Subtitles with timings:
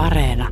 [0.00, 0.48] Areena.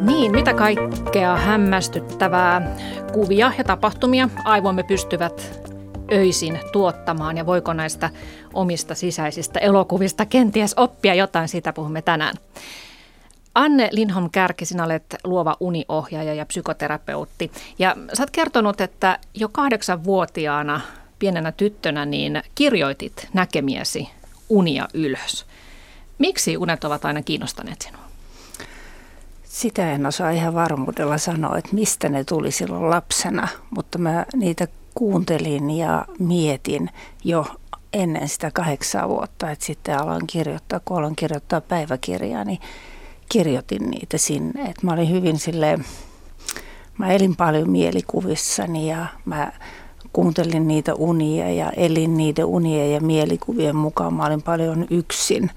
[0.00, 2.76] Niin, mitä kaikkea hämmästyttävää
[3.12, 5.67] kuvia ja tapahtumia aivomme pystyvät
[6.12, 8.10] öisin tuottamaan ja voiko näistä
[8.54, 12.34] omista sisäisistä elokuvista kenties oppia jotain, siitä puhumme tänään.
[13.54, 17.52] Anne Lindholm Kärki, sinä olet luova uniohjaaja ja psykoterapeutti.
[17.78, 20.80] Ja sä oot kertonut, että jo kahdeksanvuotiaana
[21.18, 24.08] pienenä tyttönä niin kirjoitit näkemiesi
[24.48, 25.46] unia ylös.
[26.18, 28.00] Miksi unet ovat aina kiinnostaneet sinua?
[29.44, 34.68] Sitä en osaa ihan varmuudella sanoa, että mistä ne tuli silloin lapsena, mutta mä niitä
[34.98, 36.90] kuuntelin ja mietin
[37.24, 37.46] jo
[37.92, 42.58] ennen sitä kahdeksaa vuotta, että sitten aloin kirjoittaa, kun aloin kirjoittaa päiväkirjaa, niin
[43.28, 44.62] kirjoitin niitä sinne.
[44.62, 45.78] Että mä olin hyvin sille,
[46.98, 49.52] mä elin paljon mielikuvissani ja mä
[50.12, 54.14] kuuntelin niitä unia ja elin niiden unien ja mielikuvien mukaan.
[54.14, 55.50] Mä olin paljon yksin,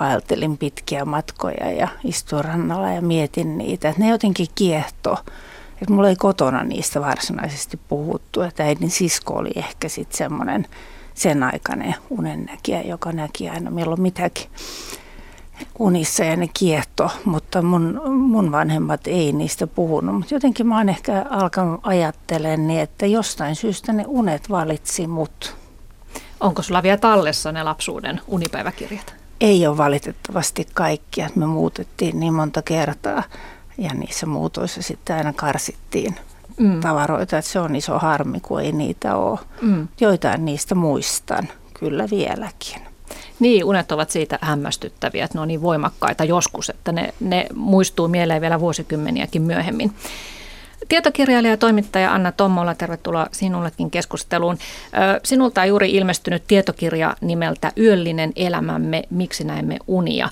[0.00, 3.88] vaeltelin pitkiä matkoja ja istuin rannalla ja mietin niitä.
[3.88, 5.18] Että ne jotenkin kiehto.
[5.82, 10.66] Että mulla ei kotona niistä varsinaisesti puhuttu, että äidin sisko oli ehkä sitten semmoinen
[11.14, 14.50] sen aikainen unennäkijä, joka näki aina milloin mitäkin
[15.78, 20.14] unissa ja ne kiehto, mutta mun, mun vanhemmat ei niistä puhunut.
[20.14, 25.56] Mutta jotenkin mä oon ehkä alkanut ajattelemaan niin, että jostain syystä ne unet valitsi mut.
[26.40, 29.14] Onko sulla vielä tallessa ne lapsuuden unipäiväkirjat?
[29.40, 31.30] Ei ole valitettavasti kaikkia.
[31.34, 33.22] Me muutettiin niin monta kertaa
[33.78, 36.14] ja niissä muutoissa sitten aina karsittiin
[36.58, 36.80] mm.
[36.80, 39.38] tavaroita, että se on iso harmi, kun ei niitä ole.
[39.60, 39.88] Mm.
[40.00, 42.80] Joitain niistä muistan kyllä vieläkin.
[43.40, 48.08] Niin, unet ovat siitä hämmästyttäviä, että ne on niin voimakkaita joskus, että ne, ne muistuu
[48.08, 49.92] mieleen vielä vuosikymmeniäkin myöhemmin.
[50.88, 54.58] Tietokirjailija ja toimittaja Anna Tommola, tervetuloa sinullekin keskusteluun.
[55.22, 60.28] Sinulta on juuri ilmestynyt tietokirja nimeltä Yöllinen elämämme, miksi näemme unia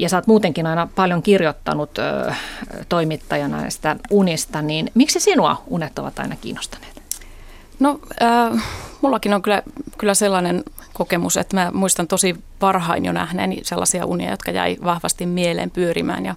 [0.00, 2.32] ja sä oot muutenkin aina paljon kirjoittanut ö,
[2.88, 7.02] toimittajana näistä unista, niin miksi sinua unet ovat aina kiinnostaneet?
[7.78, 8.64] No, äh,
[9.00, 9.62] mullakin on kyllä,
[9.98, 15.26] kyllä sellainen kokemus, että mä muistan tosi varhain jo nähneeni sellaisia unia, jotka jäi vahvasti
[15.26, 16.34] mieleen pyörimään ja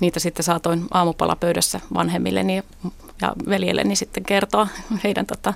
[0.00, 2.62] niitä sitten saatoin aamupalapöydässä vanhemmilleni
[3.22, 4.68] ja veljelleni sitten kertoa
[5.04, 5.54] heidän tota,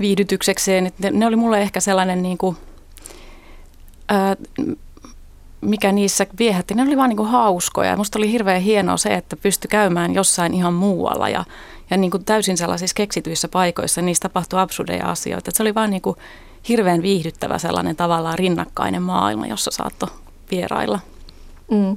[0.00, 0.92] viihdytyksekseen.
[0.98, 2.56] Ne, ne oli mulle ehkä sellainen niin kuin,
[5.60, 7.96] mikä niissä viehätti, ne oli vaan niin kuin hauskoja.
[7.96, 11.44] Musta oli hirveän hienoa se, että pystyi käymään jossain ihan muualla ja,
[11.90, 14.02] ja niin kuin täysin sellaisissa keksityissä paikoissa.
[14.02, 15.48] Niissä tapahtui absurdeja asioita.
[15.48, 16.16] Et se oli vaan niin kuin
[16.68, 20.08] hirveän viihdyttävä sellainen tavallaan rinnakkainen maailma, jossa saattoi
[20.50, 21.00] vierailla.
[21.70, 21.96] Mm.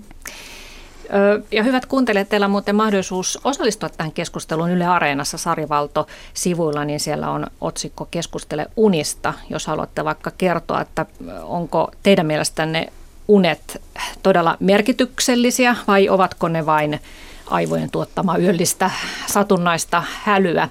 [1.51, 7.31] Ja hyvät kuuntelijat, teillä on muuten mahdollisuus osallistua tähän keskusteluun Yle Areenassa Sarivalto-sivuilla, niin siellä
[7.31, 11.05] on otsikko Keskustele unista, jos haluatte vaikka kertoa, että
[11.43, 12.93] onko teidän mielestänne
[13.29, 13.81] unet
[14.23, 16.99] todella merkityksellisiä vai ovatko ne vain
[17.45, 18.91] aivojen tuottama yöllistä
[19.27, 20.69] satunnaista hälyä?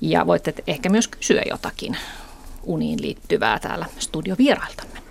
[0.00, 1.96] Ja voitte ehkä myös kysyä jotakin
[2.62, 5.05] uniin liittyvää täällä studiovierailtamme.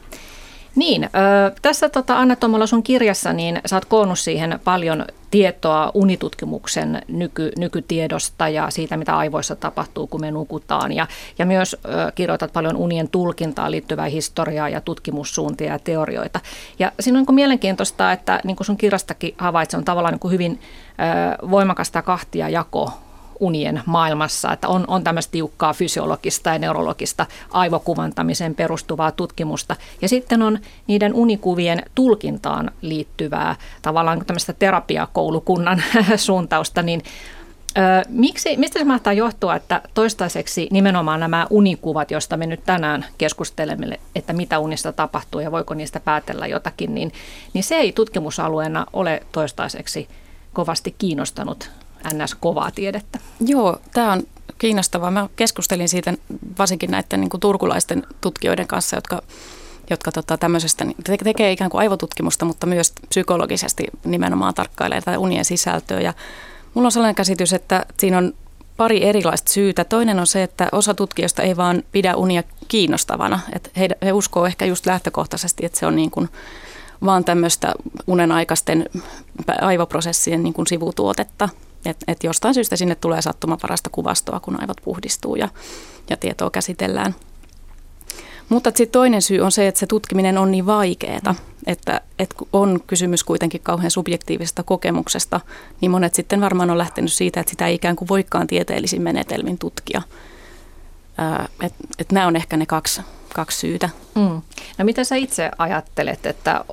[0.75, 1.09] Niin,
[1.62, 7.52] tässä tota, Anna Tomola sun kirjassa, niin sä oot koonnut siihen paljon tietoa unitutkimuksen nyky,
[7.58, 10.91] nykytiedosta ja siitä, mitä aivoissa tapahtuu, kun me nukutaan.
[10.91, 11.08] Ja,
[11.40, 11.75] ja myös
[12.16, 16.40] kirjoitat paljon unien tulkintaan liittyvää historiaa ja tutkimussuuntia ja teorioita.
[16.80, 20.59] Ja siinä on niin mielenkiintoista, että niin kuin sun kirjastakin havaitset, on tavallaan niin hyvin
[21.41, 22.91] ö, voimakasta kahtia jako
[23.40, 29.75] unien maailmassa, että on, on tämmöistä tiukkaa fysiologista ja neurologista aivokuvantamiseen perustuvaa tutkimusta.
[30.01, 35.84] Ja sitten on niiden unikuvien tulkintaan liittyvää tavallaan tämmöistä terapiakoulukunnan
[36.16, 37.01] suuntausta, niin
[38.07, 44.00] miksi, mistä se mahtaa johtua, että toistaiseksi nimenomaan nämä unikuvat, joista me nyt tänään keskustelemme,
[44.16, 47.12] että mitä unista tapahtuu ja voiko niistä päätellä jotakin, niin,
[47.53, 50.08] niin se ei tutkimusalueena ole toistaiseksi
[50.53, 51.72] kovasti kiinnostanut
[52.13, 53.19] NS-kovaa tiedettä.
[53.40, 54.23] Joo, tämä on
[54.57, 55.11] kiinnostavaa.
[55.11, 56.13] Mä keskustelin siitä
[56.57, 59.22] varsinkin näiden niin kuin turkulaisten tutkijoiden kanssa, jotka
[59.90, 65.46] jotka tota, tämmöisestä te- tekee ikään kuin aivotutkimusta, mutta myös psykologisesti nimenomaan tarkkailee tätä unien
[65.46, 66.02] sisältöä.
[66.02, 66.13] Ja
[66.73, 68.34] mulla on sellainen käsitys, että siinä on
[68.78, 69.84] pari erilaista syytä.
[69.84, 73.40] Toinen on se, että osa tutkijoista ei vaan pidä unia kiinnostavana.
[73.53, 76.29] Että he, he uskoo ehkä just lähtökohtaisesti, että se on niin kuin
[77.05, 77.73] vaan tämmöistä
[78.07, 78.90] unenaikaisten
[79.61, 81.49] aivoprosessien niin kuin sivutuotetta.
[81.85, 85.49] Että et jostain syystä sinne tulee sattumaparasta kuvastoa, kun aivot puhdistuu ja,
[86.09, 87.16] ja tietoa käsitellään.
[88.49, 91.35] Mutta sitten toinen syy on se, että se tutkiminen on niin vaikeaa.
[91.67, 95.40] että, että on kysymys kuitenkin kauhean subjektiivisesta kokemuksesta,
[95.82, 99.58] niin monet sitten varmaan on lähtenyt siitä, että sitä ei ikään kuin voikaan tieteellisin menetelmin
[99.58, 100.02] tutkia.
[101.61, 103.02] Että et nämä on ehkä ne kaksi,
[103.35, 103.90] kaksi syytä.
[104.16, 104.41] Mm.
[104.78, 106.66] No mitä sä itse ajattelet, että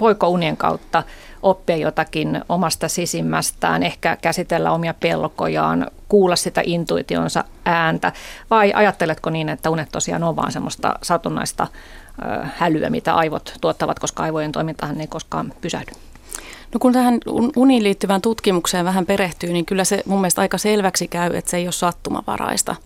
[0.00, 1.02] voiko unien kautta
[1.42, 8.12] oppia jotakin omasta sisimmästään, ehkä käsitellä omia pelkojaan, kuulla sitä intuitionsa ääntä,
[8.50, 11.66] vai ajatteletko niin, että unet tosiaan on vaan semmoista satunnaista
[12.56, 15.92] hälyä, mitä aivot tuottavat, koska aivojen toimintahan ei koskaan pysähdy?
[16.74, 17.18] No kun tähän
[17.56, 21.56] uniin liittyvään tutkimukseen vähän perehtyy, niin kyllä se mun mielestä aika selväksi käy, että se
[21.56, 22.76] ei ole sattumavaraista.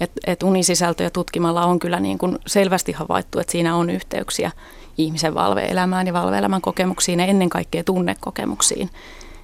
[0.00, 4.50] Että et unisisältöjä tutkimalla on kyllä niin kuin selvästi havaittu, että siinä on yhteyksiä
[4.98, 8.90] ihmisen valveelämään ja valveelämän kokemuksiin ja ennen kaikkea tunnekokemuksiin.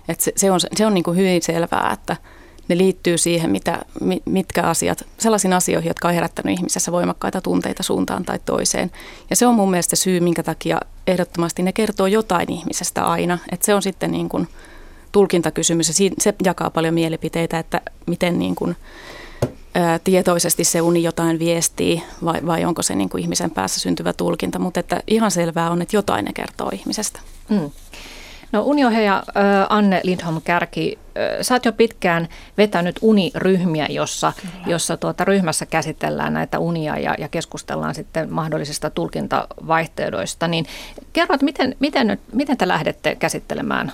[0.08, 2.16] Et se, se on, se on niin kuin hyvin selvää, että
[2.68, 3.78] ne liittyy siihen, mitä,
[4.24, 8.90] mitkä asiat, sellaisiin asioihin, jotka on herättänyt ihmisessä voimakkaita tunteita suuntaan tai toiseen.
[9.30, 13.38] Ja se on mun mielestä syy, minkä takia ehdottomasti ne kertoo jotain ihmisestä aina.
[13.52, 14.48] Että se on sitten niin kuin
[15.12, 18.76] tulkintakysymys ja se jakaa paljon mielipiteitä, että miten niin kuin,
[19.78, 24.12] ää, tietoisesti se uni jotain viestii vai, vai onko se niin kuin ihmisen päässä syntyvä
[24.12, 24.58] tulkinta.
[24.58, 27.20] Mutta että ihan selvää on, että jotain ne kertoo ihmisestä.
[27.48, 27.70] Mm.
[28.52, 29.22] No uniohjaaja
[29.69, 30.98] Anne Lindholm Kärki,
[31.42, 32.28] sä oot jo pitkään
[32.58, 34.32] vetänyt uniryhmiä, jossa,
[34.66, 40.48] jossa tuota, ryhmässä käsitellään näitä unia ja, ja keskustellaan sitten mahdollisista tulkintavaihtoehdoista.
[40.48, 40.66] Niin
[41.12, 43.92] kerro, että miten, miten, miten te lähdette käsittelemään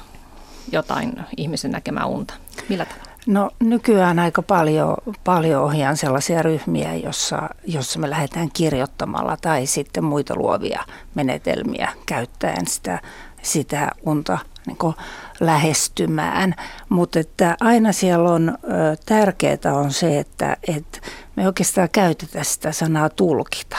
[0.72, 2.34] jotain ihmisen näkemää unta?
[2.68, 3.13] Millä tavalla?
[3.26, 10.04] No nykyään aika paljon, paljon ohjaan sellaisia ryhmiä, jossa, jossa me lähdetään kirjoittamalla tai sitten
[10.04, 10.84] muita luovia
[11.14, 13.00] menetelmiä käyttäen sitä
[13.44, 14.94] sitä unta niin
[15.40, 16.54] lähestymään.
[16.88, 18.58] Mutta että aina siellä on
[19.06, 21.00] tärkeää on se, että, että
[21.36, 23.76] me oikeastaan käytetään sitä sanaa tulkita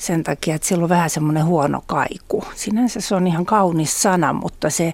[0.00, 2.44] sen takia, että sillä on vähän semmoinen huono kaiku.
[2.54, 4.92] Sinänsä se on ihan kaunis sana, mutta se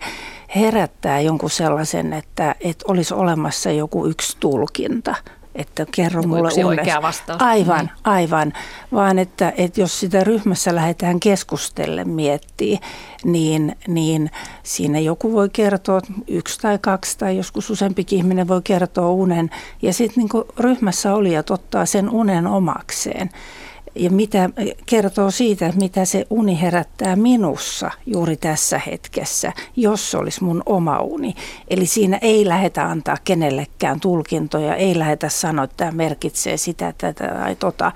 [0.56, 5.14] herättää jonkun sellaisen, että, että olisi olemassa joku yksi tulkinta
[5.56, 7.42] että kerro Joku mulle oikea vastaus.
[7.42, 7.90] Aivan, niin.
[8.04, 8.52] aivan.
[8.92, 12.78] Vaan että, että jos sitä ryhmässä lähdetään keskustelle miettiä,
[13.24, 14.30] niin, niin
[14.62, 19.50] siinä joku voi kertoa, yksi tai kaksi tai joskus useampikin ihminen voi kertoa unen.
[19.82, 23.30] Ja sitten niin ryhmässä olijat ottaa sen unen omakseen
[23.96, 24.50] ja mitä
[24.86, 30.98] kertoo siitä, mitä se uni herättää minussa juuri tässä hetkessä, jos se olisi mun oma
[31.00, 31.34] uni.
[31.68, 37.28] Eli siinä ei lähdetä antaa kenellekään tulkintoja, ei lähdetä sanoa, että tämä merkitsee sitä, tätä
[37.28, 37.92] tai tota,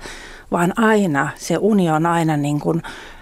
[0.51, 2.81] vaan aina se uni on aina niin kuin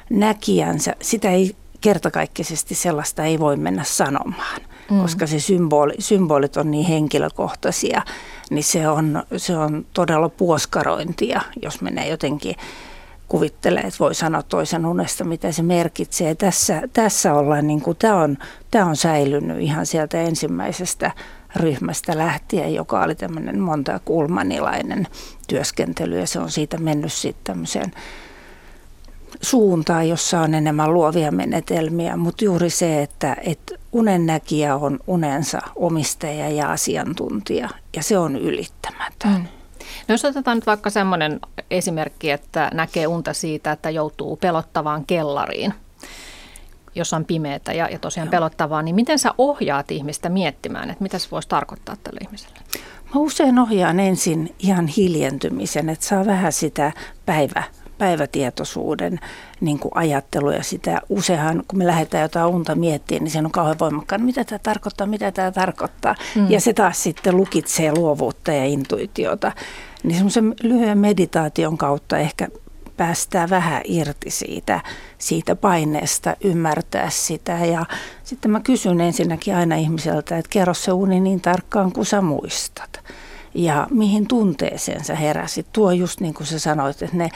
[0.10, 0.96] näkijänsä.
[1.02, 4.62] Sitä ei kertakaikkisesti sellaista ei voi mennä sanomaan,
[4.92, 5.02] mm.
[5.02, 8.02] koska se symboli, symbolit on niin henkilökohtaisia
[8.50, 12.56] niin se on, se on todella puoskarointia, jos menee jotenkin
[13.28, 16.36] kuvittelee, että voi sanoa toisen unesta, mitä se merkitsee.
[16.36, 18.38] Tässä, tässä ollaan, niin kuin, tämä, on,
[18.72, 21.12] tämä on säilynyt ihan sieltä ensimmäisestä
[21.56, 25.08] ryhmästä lähtien, joka oli tämmöinen monta kulmanilainen
[25.48, 27.92] työskentely ja se on siitä mennyt sitten tämmöiseen
[29.42, 36.50] suuntaan, jossa on enemmän luovia menetelmiä, mutta juuri se, että, että unennäkijä on unensa omistaja
[36.50, 39.32] ja asiantuntija ja se on ylittämätön.
[39.32, 39.46] Mm.
[40.08, 41.40] No jos otetaan nyt vaikka semmoinen
[41.72, 45.74] esimerkki, että näkee unta siitä, että joutuu pelottavaan kellariin,
[46.96, 48.32] jos on pimeätä ja, ja tosiaan Joo.
[48.32, 52.60] pelottavaa, niin miten sä ohjaat ihmistä miettimään, että mitä se voisi tarkoittaa tälle ihmiselle?
[53.16, 56.92] Mä usein ohjaan ensin ihan hiljentymisen, että saa vähän sitä
[57.26, 57.64] päivä,
[58.00, 59.20] päivätietoisuuden
[59.62, 63.52] niin kuin ajattelu ja sitä useinhan, kun me lähdetään jotain unta miettimään, niin se on
[63.52, 66.16] kauhean voimakkaan, mitä tämä tarkoittaa, mitä tämä tarkoittaa.
[66.36, 66.52] Mm.
[66.52, 69.52] Ja se taas sitten lukitsee luovuutta ja intuitiota.
[70.04, 72.48] Niin semmoisen lyhyen meditaation kautta ehkä
[72.98, 74.82] päästään vähän irti siitä,
[75.18, 77.52] siitä paineesta, ymmärtää sitä.
[77.52, 77.86] Ja
[78.24, 83.00] sitten mä kysyn ensinnäkin aina ihmiseltä, että kerro se uni niin tarkkaan kuin sä muistat.
[83.54, 85.68] Ja mihin tunteeseen sä heräsit.
[85.74, 87.30] Tuo just niin kuin sä sanoit, että ne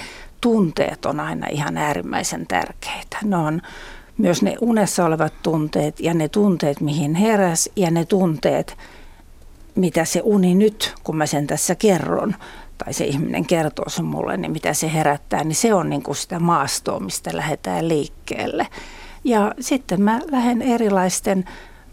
[0.43, 3.17] tunteet on aina ihan äärimmäisen tärkeitä.
[3.23, 3.61] Ne on
[4.17, 8.77] myös ne unessa olevat tunteet ja ne tunteet, mihin heräs ja ne tunteet,
[9.75, 12.35] mitä se uni nyt, kun mä sen tässä kerron,
[12.77, 16.15] tai se ihminen kertoo sen mulle, niin mitä se herättää, niin se on niin kuin
[16.15, 18.67] sitä maastoa, mistä lähdetään liikkeelle.
[19.23, 21.45] Ja sitten mä lähden erilaisten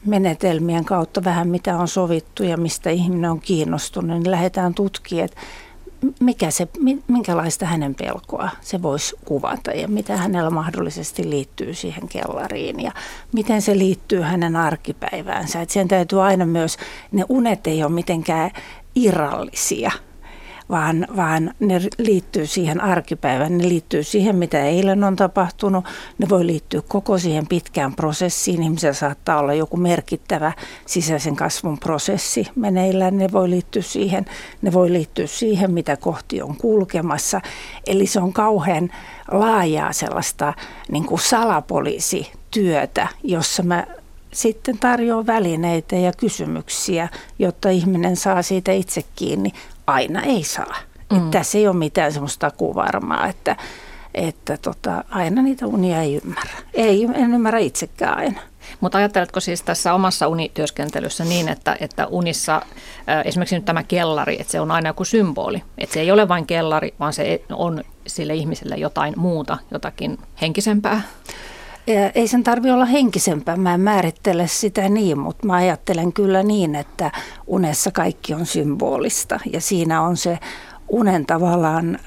[0.06, 5.40] menetelmien kautta vähän mitä on sovittu ja mistä ihminen on kiinnostunut, niin lähdetään tutkimaan, että
[6.20, 6.68] mikä se,
[7.08, 12.92] minkälaista hänen pelkoa se voisi kuvata ja mitä hänellä mahdollisesti liittyy siihen kellariin ja
[13.32, 15.60] miten se liittyy hänen arkipäiväänsä.
[15.60, 16.76] Et sen täytyy aina myös,
[17.12, 18.50] ne unet ei ole mitenkään
[18.94, 19.90] irrallisia,
[20.70, 25.84] vaan, vaan ne liittyy siihen arkipäivään, ne liittyy siihen, mitä eilen on tapahtunut,
[26.18, 28.62] ne voi liittyä koko siihen pitkään prosessiin.
[28.62, 30.52] Ihmisellä saattaa olla joku merkittävä
[30.86, 34.24] sisäisen kasvun prosessi meneillään, ne voi liittyä siihen,
[34.62, 37.40] ne voi liittyä siihen, mitä kohti on kulkemassa.
[37.86, 38.90] Eli se on kauhean
[39.30, 40.54] laajaa sellaista
[40.92, 43.86] niin kuin salapoliisityötä, jossa mä
[44.32, 47.08] sitten tarjoaa välineitä ja kysymyksiä,
[47.38, 49.52] jotta ihminen saa siitä itse kiinni.
[49.90, 50.76] Aina ei saa.
[51.10, 51.16] Mm.
[51.16, 53.56] Että tässä ei ole mitään semmoista takuvarmaa, että,
[54.14, 56.58] että tota, aina niitä unia ei ymmärrä.
[56.74, 58.40] Ei, en ymmärrä itsekään aina.
[58.80, 64.40] Mutta ajatteletko siis tässä omassa unityöskentelyssä niin, että, että unissa äh, esimerkiksi nyt tämä kellari,
[64.40, 65.62] että se on aina joku symboli.
[65.78, 71.02] Että se ei ole vain kellari, vaan se on sille ihmiselle jotain muuta, jotakin henkisempää?
[72.14, 76.74] Ei sen tarvi olla henkisempää, mä en määrittele sitä niin, mutta mä ajattelen kyllä niin,
[76.74, 77.12] että
[77.46, 80.38] unessa kaikki on symbolista ja siinä on se
[80.88, 81.98] unen tavallaan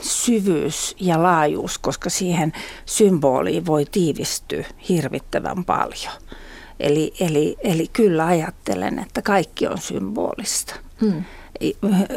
[0.00, 2.52] syvyys ja laajuus, koska siihen
[2.86, 6.12] symboliin voi tiivistyä hirvittävän paljon.
[6.80, 10.74] Eli, eli, eli kyllä ajattelen, että kaikki on symbolista.
[11.00, 11.24] Hmm.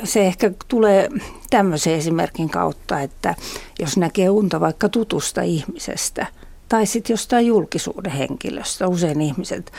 [0.04, 1.10] Se ehkä tulee
[1.50, 3.36] tämmöisen esimerkin kautta, että
[3.80, 6.28] jos näkee unta vaikka tutusta ihmisestä–
[6.72, 8.88] tai sitten jostain julkisuuden henkilöstä.
[8.88, 9.72] Usein ihmiset,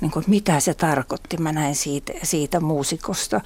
[0.00, 3.40] niin kuin, mitä se tarkoitti, mä näin siitä, siitä muusikosta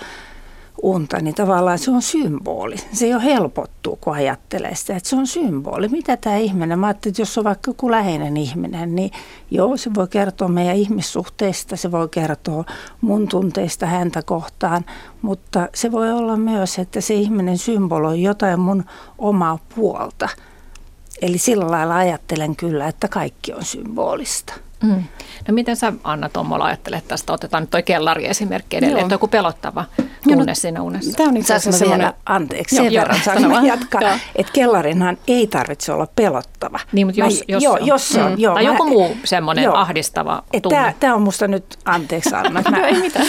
[0.83, 2.77] unta, niin tavallaan se on symboli.
[2.93, 5.89] Se jo helpottuu, kun ajattelee sitä, että se on symboli.
[5.89, 9.11] Mitä tämä ihminen, mä ajattelin, että jos on vaikka joku läheinen ihminen, niin
[9.51, 12.65] joo, se voi kertoa meidän ihmissuhteista, se voi kertoa
[13.01, 14.85] mun tunteista häntä kohtaan,
[15.23, 18.85] mutta se voi olla myös, että se ihminen symboloi jotain mun
[19.19, 20.29] omaa puolta–
[21.23, 24.55] Eli sillä lailla ajattelen kyllä, että kaikki on symbolista.
[24.85, 25.05] Mm.
[25.49, 27.33] No miten sä Anna Tommola ajattelet tästä?
[27.33, 29.07] Otetaan nyt toi kellari-esimerkki edelleen, Joo.
[29.07, 29.85] että joku pelottava
[30.23, 31.17] tunne no, siinä unessa.
[31.17, 32.13] Tämä on itse asiassa semmoinen...
[32.27, 36.81] Anteeksi, sen verran saanko jatkaa, että kellarinhan ei tarvitse olla pelottava.
[36.93, 37.87] Niin, mutta jos, mä, jos, joo, on.
[37.87, 38.33] jos se on.
[38.33, 38.39] Mm.
[38.39, 40.95] Joo, tai mä, joku muu semmoinen joo, ahdistava tunne.
[41.01, 42.51] Tämä on musta nyt, anteeksi Anna.
[42.71, 43.27] Mä, no, ei mitään.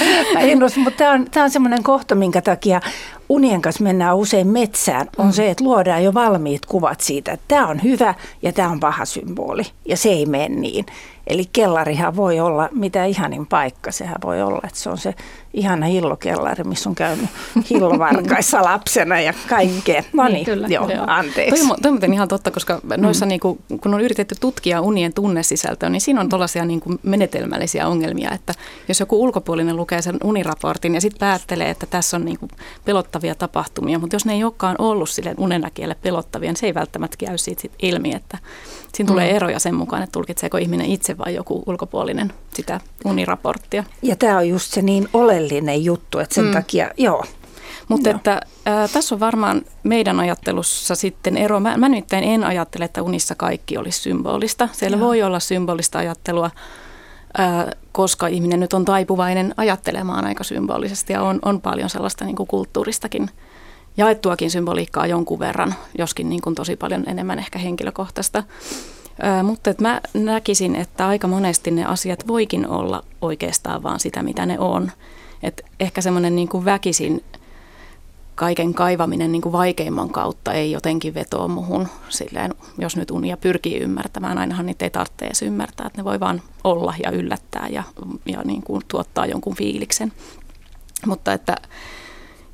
[0.83, 2.81] mutta tämä on, on semmoinen kohta, minkä takia
[3.29, 5.31] unien kanssa mennään usein metsään, on mm.
[5.31, 9.05] se, että luodaan jo valmiit kuvat siitä, että tämä on hyvä ja tämä on paha
[9.05, 9.63] symboli.
[9.85, 10.85] Ja se ei mene niin.
[11.27, 13.91] Eli kellarihan voi olla mitä ihanin paikka.
[13.91, 15.13] Sehän voi olla, että se on se
[15.53, 17.29] ihana hillokellari, missä on käynyt
[17.69, 20.03] hillovarkaissa lapsena ja kaikkea.
[20.13, 21.67] No niin, niin kyllä, joo, joo, anteeksi.
[21.67, 23.29] Toi, toi on ihan totta, koska noissa, mm.
[23.29, 27.87] niin kuin, kun on yritetty tutkia unien tunnesisältöä, niin siinä on tällaisia niin kuin menetelmällisiä
[27.87, 28.53] ongelmia, että
[28.87, 32.49] jos joku ulkopuolinen lukee sen uniraportin ja sitten päättelee, että tässä on niin kuin
[33.15, 37.17] pelottavia tapahtumia, mutta jos ne ei olekaan ollut sille unenäkijälle pelottavia, niin se ei välttämättä
[37.17, 38.37] käy siitä sit ilmi, että
[38.93, 39.35] siinä tulee mm.
[39.35, 43.83] eroja sen mukaan, että tulkitseeko ihminen itse vai joku ulkopuolinen sitä uniraporttia.
[44.01, 46.51] Ja tämä on just se niin oleellinen juttu, että sen mm.
[46.51, 47.23] takia, joo.
[47.87, 51.59] Mutta että ää, tässä on varmaan meidän ajattelussa sitten ero.
[51.59, 54.69] Mä, mä nyt en ajattele, että unissa kaikki olisi symbolista.
[54.71, 55.07] Siellä joo.
[55.07, 56.51] voi olla symbolista ajattelua,
[57.37, 62.35] ää, koska ihminen nyt on taipuvainen ajattelemaan aika symbolisesti ja on, on paljon sellaista niin
[62.35, 63.29] kuin kulttuuristakin
[63.97, 68.43] jaettuakin symboliikkaa jonkun verran, joskin niin kuin tosi paljon enemmän ehkä henkilökohtaista.
[69.39, 74.45] Ö, mutta mä näkisin, että aika monesti ne asiat voikin olla oikeastaan vaan sitä, mitä
[74.45, 74.91] ne on.
[75.43, 77.23] Et ehkä semmoinen niin kuin väkisin
[78.35, 81.87] kaiken kaivaminen niin kuin vaikeimman kautta ei jotenkin vetoa muhun.
[82.09, 86.19] Silleen, jos nyt unia pyrkii ymmärtämään, ainahan niitä ei tarvitse edes ymmärtää, että ne voi
[86.19, 87.83] vaan olla ja yllättää ja,
[88.25, 90.13] ja niin kuin tuottaa jonkun fiiliksen.
[91.05, 91.55] Mutta että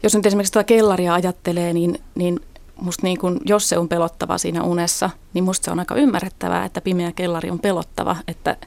[0.04, 2.40] jos nyt esimerkiksi tuota kellaria ajattelee, niin, niin
[2.82, 6.66] musta niin kun, jos se on pelottava siinä unessa, niin musta se on aika ymmärrettävää,
[6.66, 8.16] että pimeä kellari on pelottava.
[8.28, 8.58] Että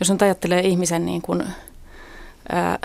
[0.00, 1.44] jos nyt ajattelee ihmisen niin kun,
[2.52, 2.78] ää,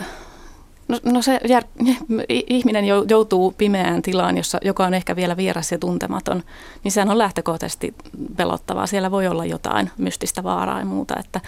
[0.87, 1.63] No, no se jär,
[2.29, 6.43] ihminen joutuu pimeään tilaan, jossa, joka on ehkä vielä vieras ja tuntematon,
[6.83, 7.93] niin sehän on lähtökohtaisesti
[8.37, 8.87] pelottavaa.
[8.87, 11.15] Siellä voi olla jotain mystistä vaaraa ja muuta.
[11.19, 11.41] Että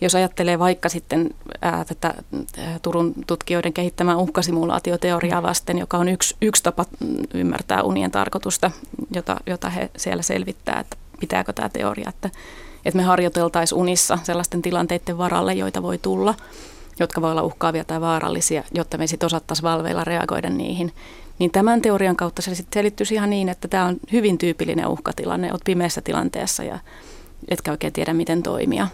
[0.00, 1.30] jos ajattelee vaikka sitten
[1.62, 2.14] ää, tätä
[2.82, 6.84] Turun tutkijoiden kehittämää uhkasimulaatioteoriaa vasten, joka on yksi, yksi tapa
[7.34, 8.70] ymmärtää unien tarkoitusta,
[9.14, 12.30] jota, jota he siellä selvittää, että pitääkö tämä teoria, että,
[12.84, 16.34] että me harjoiteltaisiin unissa sellaisten tilanteiden varalle, joita voi tulla,
[16.98, 20.92] jotka voi olla uhkaavia tai vaarallisia, jotta me sitten osattaisiin valveilla reagoida niihin.
[21.38, 25.50] Niin tämän teorian kautta se sitten selittyisi ihan niin, että tämä on hyvin tyypillinen uhkatilanne,
[25.50, 26.78] olet pimeässä tilanteessa ja
[27.48, 28.88] etkä oikein tiedä, miten toimia.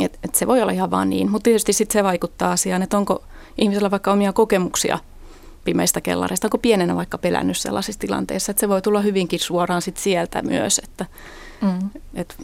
[0.00, 2.98] Et, et se voi olla ihan vaan niin, mutta tietysti sitten se vaikuttaa asiaan, että
[2.98, 3.24] onko
[3.58, 4.98] ihmisellä vaikka omia kokemuksia
[5.64, 9.96] pimeistä kellareista, onko pienenä vaikka pelännyt sellaisissa tilanteissa, että se voi tulla hyvinkin suoraan sit
[9.96, 11.06] sieltä myös, että
[11.62, 11.90] mm.
[12.14, 12.36] et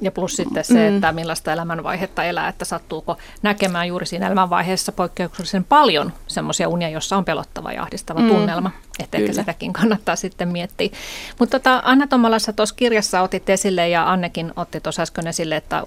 [0.00, 0.94] Ja plus sitten se, mm.
[0.94, 7.16] että millaista elämänvaihetta elää, että sattuuko näkemään juuri siinä elämänvaiheessa poikkeuksellisen paljon semmoisia unia, jossa
[7.16, 8.28] on pelottava ja ahdistava mm.
[8.28, 8.70] tunnelma.
[8.98, 10.88] Että ehkä sitäkin kannattaa sitten miettiä.
[11.38, 15.84] Mutta tota, Anna Tomalassa tuossa kirjassa otit esille ja Annekin otti tuossa äsken esille, että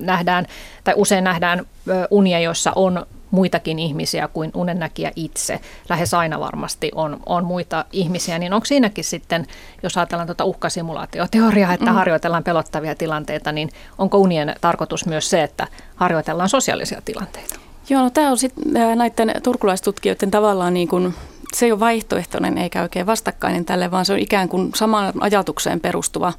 [0.00, 0.46] nähdään,
[0.84, 1.66] tai usein nähdään
[2.10, 5.60] unia, joissa on muitakin ihmisiä kuin unennäkijä itse.
[5.88, 9.46] Lähes aina varmasti on, on muita ihmisiä, niin onko siinäkin sitten,
[9.82, 11.94] jos ajatellaan tuota uhkasimulaatioteoriaa, että mm.
[11.94, 15.66] harjoitellaan pelottavia tilanteita, niin onko unien tarkoitus myös se, että
[15.96, 17.54] harjoitellaan sosiaalisia tilanteita?
[17.90, 21.14] Joo, no tämä on sitten näiden turkulaistutkijoiden tavallaan niin kuin,
[21.56, 25.80] se ei ole vaihtoehtoinen eikä oikein vastakkainen tälle, vaan se on ikään kuin samaan ajatukseen
[25.80, 26.32] perustuva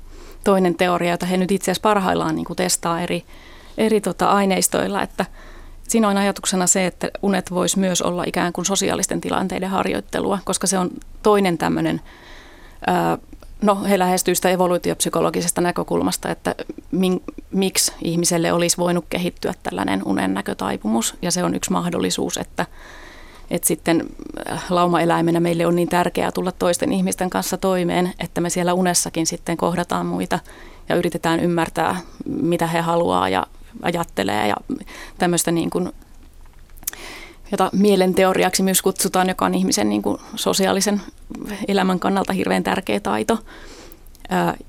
[0.44, 3.24] toinen teoria, jota he nyt itse asiassa parhaillaan niin kuin testaa eri,
[3.80, 5.26] eri tota aineistoilla, että–
[5.90, 10.68] Siinä on ajatuksena se, että unet voisi myös olla ikään kuin sosiaalisten tilanteiden harjoittelua, koska
[10.68, 10.90] se on
[11.24, 12.02] toinen tämmöinen,
[13.62, 16.56] no he lähestyvät sitä evoluutiopsykologisesta näkökulmasta, että
[16.92, 21.16] min, miksi ihmiselle olisi voinut kehittyä tällainen unennäkötaipumus.
[21.22, 22.66] Ja se on yksi mahdollisuus, että,
[23.52, 24.10] että sitten
[24.70, 29.58] laumaeläimenä meille on niin tärkeää tulla toisten ihmisten kanssa toimeen, että me siellä unessakin sitten
[29.58, 30.40] kohdataan muita
[30.90, 31.96] ja yritetään ymmärtää,
[32.26, 33.48] mitä he haluaa ja
[33.82, 34.56] ajattelee ja
[35.18, 35.92] tämmöistä niin kuin,
[37.52, 41.02] jota mielenteoriaksi myös kutsutaan, joka on ihmisen niin kuin sosiaalisen
[41.68, 43.38] elämän kannalta hirveän tärkeä taito.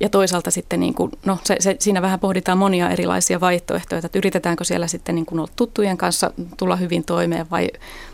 [0.01, 4.19] Ja toisaalta sitten, niin kuin, no se, se, siinä vähän pohditaan monia erilaisia vaihtoehtoja, että
[4.19, 7.69] yritetäänkö siellä sitten niin kuin olla tuttujen kanssa tulla hyvin toimeen vai,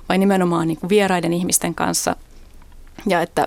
[0.09, 2.17] vai nimenomaan niin kuin vieraiden ihmisten kanssa.
[3.07, 3.47] Ja että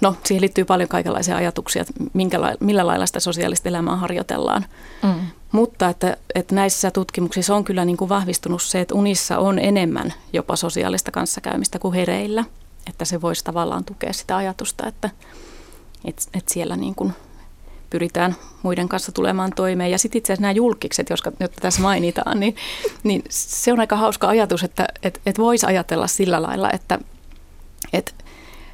[0.00, 4.64] no, siihen liittyy paljon kaikenlaisia ajatuksia, että minkä, millä lailla sitä sosiaalista elämää harjoitellaan.
[5.02, 5.14] Mm.
[5.52, 10.12] Mutta että, että näissä tutkimuksissa on kyllä niin kuin vahvistunut se, että unissa on enemmän
[10.32, 12.44] jopa sosiaalista kanssakäymistä kuin hereillä.
[12.88, 15.10] Että se voisi tavallaan tukea sitä ajatusta, että,
[16.04, 17.12] että, että siellä niin kuin
[17.90, 19.90] pyritään muiden kanssa tulemaan toimeen.
[19.90, 22.56] Ja sitten itse asiassa nämä julkikset, jotka, jotka tässä mainitaan, niin,
[23.02, 26.98] niin se on aika hauska ajatus, että, että, että voisi ajatella sillä lailla, että,
[27.92, 28.12] että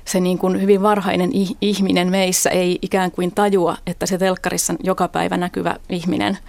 [0.09, 5.09] se niin kuin hyvin varhainen ihminen meissä ei ikään kuin tajua, että se telkkarissa joka
[5.09, 6.39] päivä näkyvä ihminen–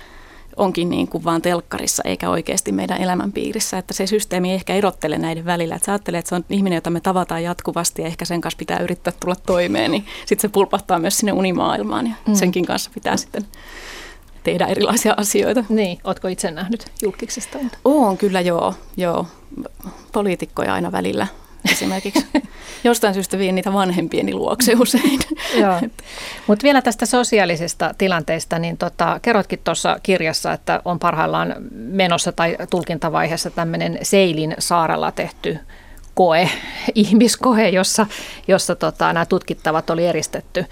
[0.59, 3.77] onkin niin kuin vaan telkkarissa eikä oikeasti meidän elämänpiirissä.
[3.77, 5.75] Että se systeemi ei ehkä erottele näiden välillä.
[5.75, 8.57] Että sä ajattelet, että se on ihminen, jota me tavataan jatkuvasti ja ehkä sen kanssa
[8.57, 12.36] pitää yrittää tulla toimeen, niin sitten se pulpahtaa myös sinne unimaailmaan ja mm.
[12.36, 13.45] senkin kanssa pitää sitten
[14.43, 15.63] tehdä erilaisia asioita.
[15.69, 17.60] Niin, ootko itse nähnyt julkiksesta?
[17.86, 19.25] Oon kyllä joo, joo.
[20.12, 21.27] Poliitikkoja aina välillä
[21.72, 22.26] esimerkiksi.
[22.84, 25.19] Jostain syystä vien niitä vanhempieni luokse usein.
[26.48, 32.58] Mutta vielä tästä sosiaalisesta tilanteesta, niin tota, kerrotkin tuossa kirjassa, että on parhaillaan menossa tai
[32.69, 35.58] tulkintavaiheessa tämmöinen Seilin saarella tehty
[36.13, 36.50] koe,
[36.95, 38.08] ihmiskoe, jossa,
[38.48, 40.65] jossa tota, nämä tutkittavat oli eristetty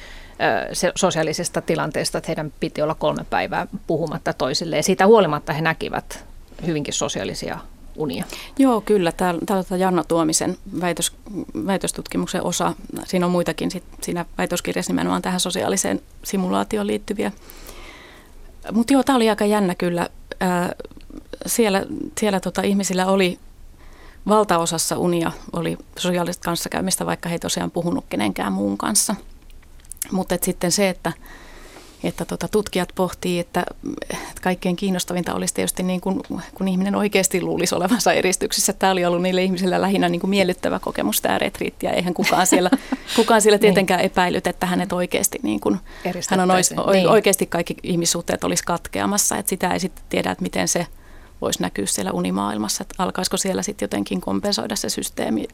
[0.74, 4.84] se sosiaalisesta tilanteesta, että heidän piti olla kolme päivää puhumatta toisilleen.
[4.84, 6.26] Siitä huolimatta he näkivät
[6.68, 7.60] hyvinkin sosiaalisia
[7.98, 8.26] unia.
[8.60, 9.12] Joo, kyllä.
[9.12, 11.12] Täällä, täällä Janno Tuomisen väitös,
[11.66, 12.74] väitöstutkimuksen osa,
[13.06, 17.32] siinä on muitakin sit, siinä väitöskirjassa nimenomaan tähän sosiaaliseen simulaatioon liittyviä.
[18.72, 20.10] Mutta joo, tämä oli aika jännä kyllä.
[20.40, 20.76] Ää,
[21.46, 21.86] siellä
[22.20, 23.40] siellä tota, ihmisillä oli
[24.28, 29.16] valtaosassa unia oli sosiaalista kanssakäymistä, vaikka he ei tosiaan puhunut kenenkään muun kanssa.
[30.12, 31.14] Mutta sitten se, että
[32.04, 33.66] että tota, tutkijat pohtii, että,
[34.12, 36.22] että kaikkein kiinnostavinta olisi tietysti niin kuin,
[36.54, 38.74] kun ihminen oikeasti luulisi olevansa eristyksissä.
[38.74, 42.48] Tämä oli ollut niille ihmisille lähinnä niin kuin miellyttävä kokemus tämä retriitti ja eihän kukaan
[42.48, 42.70] siellä,
[43.16, 43.62] kukaan siellä niin.
[43.62, 45.80] tietenkään epäillyt, että hänet oikeasti, niin kuin,
[46.30, 47.10] hän on ois, niin.
[47.10, 49.38] oikeasti kaikki ihmissuhteet olisi katkeamassa.
[49.38, 50.88] Että sitä ei sitten tiedä, että miten se
[51.42, 55.48] voisi näkyä siellä unimaailmassa, että alkaisiko siellä sitten jotenkin kompensoida se systeemi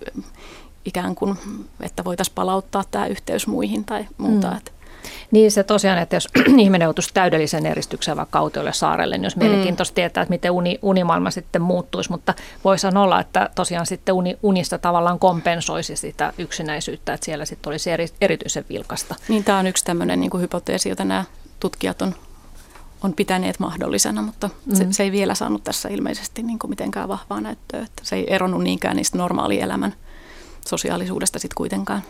[0.86, 1.38] ikään kuin,
[1.82, 4.52] että voitaisiin palauttaa tämä yhteys muihin tai muuta.
[4.52, 4.58] Mm.
[4.58, 4.72] Että
[5.34, 9.44] niin se tosiaan, että jos ihminen joutuisi täydellisen eristykseen vaikka autiolle saarelle, niin olisi mm.
[9.44, 14.38] mielenkiintoista tietää, että miten uni, unimaailma sitten muuttuisi, mutta voisi olla, että tosiaan sitten uni,
[14.44, 19.16] unista tavallaan kompensoisi sitä yksinäisyyttä, että siellä sitten olisi eri, erityisen vilkasta.
[19.28, 21.24] Niin tämä on yksi tämmöinen niin kuin hypoteesi, jota nämä
[21.60, 22.16] tutkijat on,
[23.04, 24.76] on pitäneet mahdollisena, mutta mm.
[24.76, 28.34] se, se ei vielä saanut tässä ilmeisesti niin kuin mitenkään vahvaa näyttöä, että se ei
[28.34, 29.94] eronnut niinkään niistä normaalielämän
[30.68, 32.02] sosiaalisuudesta sitten kuitenkaan.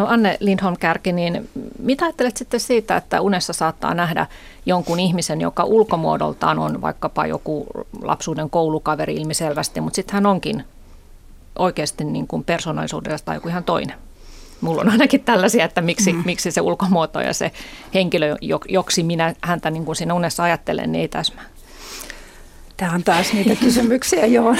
[0.00, 4.26] No Anne Lindholm Kärki, niin mitä ajattelet sitten siitä, että unessa saattaa nähdä
[4.66, 7.66] jonkun ihmisen, joka ulkomuodoltaan on vaikkapa joku
[8.02, 10.64] lapsuuden koulukaveri ilmiselvästi, mutta sitten hän onkin
[11.58, 13.96] oikeasti niin kuin persoonallisuudesta joku ihan toinen?
[14.60, 16.22] Mulla on ainakin tällaisia, että miksi, mm.
[16.24, 17.52] miksi se ulkomuoto ja se
[17.94, 18.36] henkilö,
[18.68, 21.44] joksi minä häntä niin kuin siinä unessa ajattelen, niin ei täsmää.
[22.80, 24.58] Tämä on taas niitä kysymyksiä, johon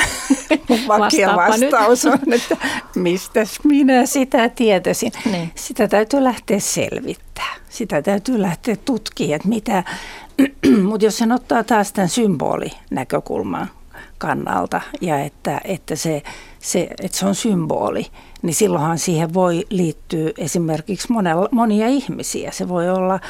[0.69, 2.57] mun vakia vastaus on, että
[2.95, 5.13] mistä minä sitä tietäisin.
[5.31, 5.53] Niin.
[5.55, 7.55] Sitä täytyy lähteä selvittää.
[7.69, 9.85] Sitä täytyy lähteä tutkimaan, että mitä,
[10.89, 13.71] mutta jos sen ottaa taas tämän symbolinäkökulman
[14.19, 16.23] kannalta ja että, että, se,
[16.59, 18.07] se, että se on symboli,
[18.43, 22.51] niin silloinhan siihen voi liittyä esimerkiksi monella, monia ihmisiä.
[22.51, 23.21] Se voi olla,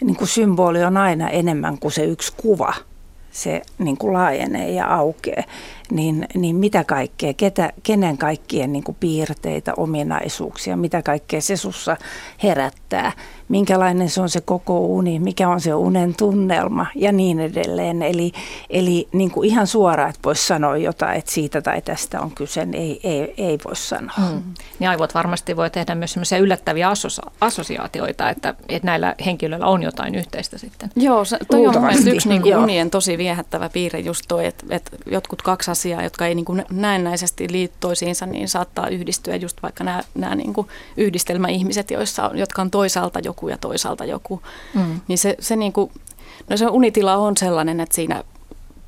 [0.00, 2.74] niin kuin symboli on aina enemmän kuin se yksi kuva–
[3.30, 5.44] se niin kuin laajenee ja aukeaa,
[5.90, 11.96] niin, niin mitä kaikkea, ketä, kenen kaikkien niin kuin piirteitä, ominaisuuksia, mitä kaikkea se sussa
[12.42, 13.12] herättää,
[13.50, 18.02] minkälainen se on se koko uni, mikä on se unen tunnelma ja niin edelleen.
[18.02, 18.32] Eli,
[18.70, 22.64] eli niin kuin ihan suoraan, että voisi sanoa jotain, että siitä tai tästä on kyse,
[22.64, 24.14] niin ei, ei, ei voi sanoa.
[24.18, 24.42] Mm.
[24.78, 26.88] Niin aivot varmasti voi tehdä myös sellaisia yllättäviä
[27.40, 30.90] assosiaatioita, että, että näillä henkilöillä on jotain yhteistä sitten.
[30.96, 34.66] Joo, se, toi on mielestäni yksi niin kuin unien tosi viehättävä piirre just toi, että,
[34.70, 39.62] että jotkut kaksi asiaa, jotka ei niin kuin näennäisesti liity toisiinsa, niin saattaa yhdistyä just
[39.62, 44.42] vaikka nämä, nämä niin kuin yhdistelmäihmiset, joissa, jotka on toisaalta joku ja toisaalta joku.
[44.74, 45.00] Mm.
[45.08, 45.90] Niin se, se, niin kuin,
[46.50, 48.24] no se unitila on sellainen, että siinä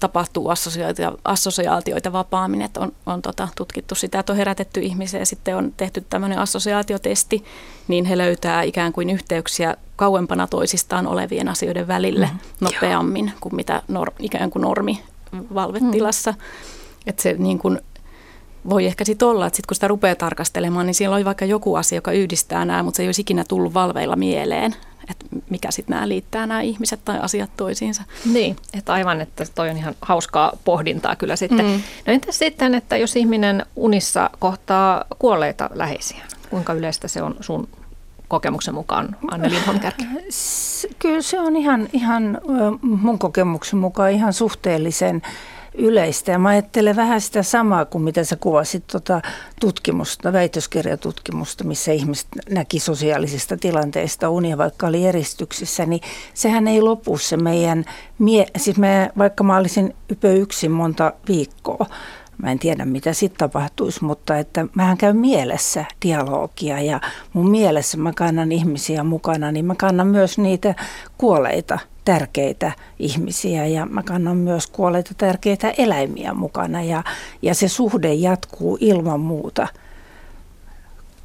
[0.01, 5.27] tapahtuu assosiaatioita, assosiaatioita vapaammin, että on, on tota, tutkittu sitä, että on herätetty ihmisiä ja
[5.27, 7.45] sitten on tehty tämmöinen assosiaatiotesti,
[7.89, 12.39] niin he löytää ikään kuin yhteyksiä kauempana toisistaan olevien asioiden välille mm.
[12.61, 13.37] nopeammin Joo.
[13.41, 15.03] kuin mitä nor, ikään kuin normi
[15.55, 16.31] valvetilassa.
[16.33, 16.39] Mm.
[17.07, 17.81] Että se niin kuin,
[18.69, 21.75] voi ehkä sitten olla, että sit kun sitä rupeaa tarkastelemaan, niin siellä on vaikka joku
[21.75, 24.77] asia, joka yhdistää nämä, mutta se ei olisi ikinä tullut valveilla mieleen,
[25.11, 28.03] että mikä sitten nämä liittää nämä ihmiset tai asiat toisiinsa.
[28.33, 31.67] Niin, että aivan, että toi on ihan hauskaa pohdintaa kyllä sitten.
[31.67, 31.83] Mm.
[32.07, 37.69] No entäs sitten, että jos ihminen unissa kohtaa kuolleita läheisiä, kuinka yleistä se on sun
[38.29, 39.81] kokemuksen mukaan, Anne Lindholm
[40.99, 42.41] Kyllä se on ihan, ihan
[42.83, 45.23] mun kokemuksen mukaan ihan suhteellisen
[45.75, 46.33] yleistä.
[46.33, 49.23] Ja mä ajattelen vähän sitä samaa kuin mitä sä kuvasit tuota
[49.61, 56.01] tutkimusta, väitöskirjatutkimusta, missä ihmiset näki sosiaalisista tilanteista unia, vaikka oli eristyksissä, niin
[56.35, 57.85] sehän ei lopu se meidän,
[58.19, 61.87] mie- siis mä, vaikka mä olisin ypö yksin monta viikkoa,
[62.39, 67.01] Mä en tiedä, mitä sitten tapahtuisi, mutta että mähän käyn mielessä dialogia ja
[67.33, 70.75] mun mielessä mä kannan ihmisiä mukana, niin mä kannan myös niitä
[71.19, 77.05] kuoleita tärkeitä ihmisiä ja mä kannan myös kuolleita tärkeitä eläimiä mukana ja,
[77.43, 79.67] ja se suhde jatkuu ilman muuta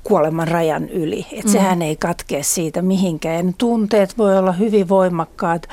[0.07, 1.25] kuoleman rajan yli.
[1.31, 1.51] Et mm.
[1.51, 3.53] Sehän ei katkea siitä mihinkään.
[3.57, 5.67] Tunteet voi olla hyvin voimakkaat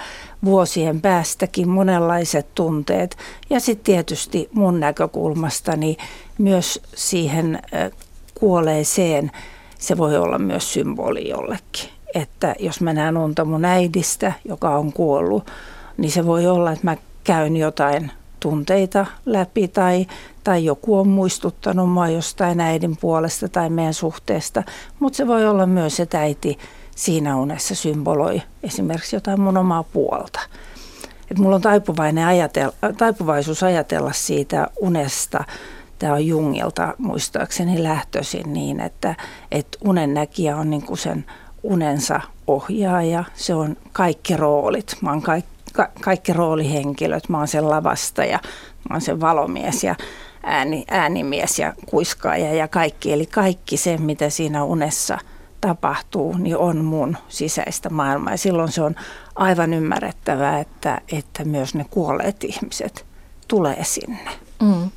[0.44, 3.16] vuosien päästäkin, monenlaiset tunteet.
[3.50, 5.96] Ja sitten tietysti mun näkökulmastani
[6.38, 7.62] myös siihen
[8.34, 9.30] kuoleeseen
[9.78, 14.92] se voi olla myös symboli jollekin että jos mä näen unta mun äidistä, joka on
[14.92, 15.50] kuollut,
[15.96, 20.06] niin se voi olla, että mä käyn jotain tunteita läpi tai,
[20.44, 24.62] tai joku on muistuttanut mua jostain äidin puolesta tai meidän suhteesta,
[25.00, 26.58] mutta se voi olla myös, että äiti
[26.96, 30.40] siinä unessa symboloi esimerkiksi jotain mun omaa puolta.
[31.30, 35.44] Et mulla on taipuvainen ajatella, taipuvaisuus ajatella siitä unesta,
[35.98, 39.14] tämä on Jungilta muistaakseni lähtöisin niin, että,
[39.50, 41.24] että unen näkijä on niin kuin sen
[41.64, 44.96] unensa ohjaaja, se on kaikki roolit.
[45.00, 48.38] Mä oon kaikki, ka, kaikki roolihenkilöt, mä oon sen lavastaja,
[48.90, 49.94] mä oon sen valomies ja
[50.42, 53.12] ääni, äänimies ja kuiskaaja ja kaikki.
[53.12, 55.18] Eli kaikki se, mitä siinä unessa
[55.60, 58.32] tapahtuu, niin on mun sisäistä maailmaa.
[58.32, 58.94] Ja silloin se on
[59.34, 63.06] aivan ymmärrettävää, että, että myös ne kuolleet ihmiset
[63.48, 64.30] tulee sinne.
[64.62, 64.90] Mm.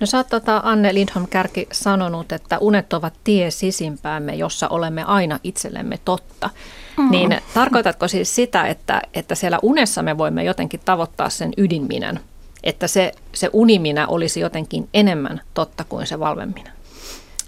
[0.00, 5.04] No sä oot tota, Anne Lindholm Kärki sanonut, että unet ovat tie sisimpäämme, jossa olemme
[5.04, 6.50] aina itsellemme totta.
[6.96, 7.10] Mm-hmm.
[7.10, 12.20] Niin tarkoitatko siis sitä, että, että siellä unessa me voimme jotenkin tavoittaa sen ydinminän?
[12.64, 16.72] Että se, se uniminä olisi jotenkin enemmän totta kuin se valvemminä?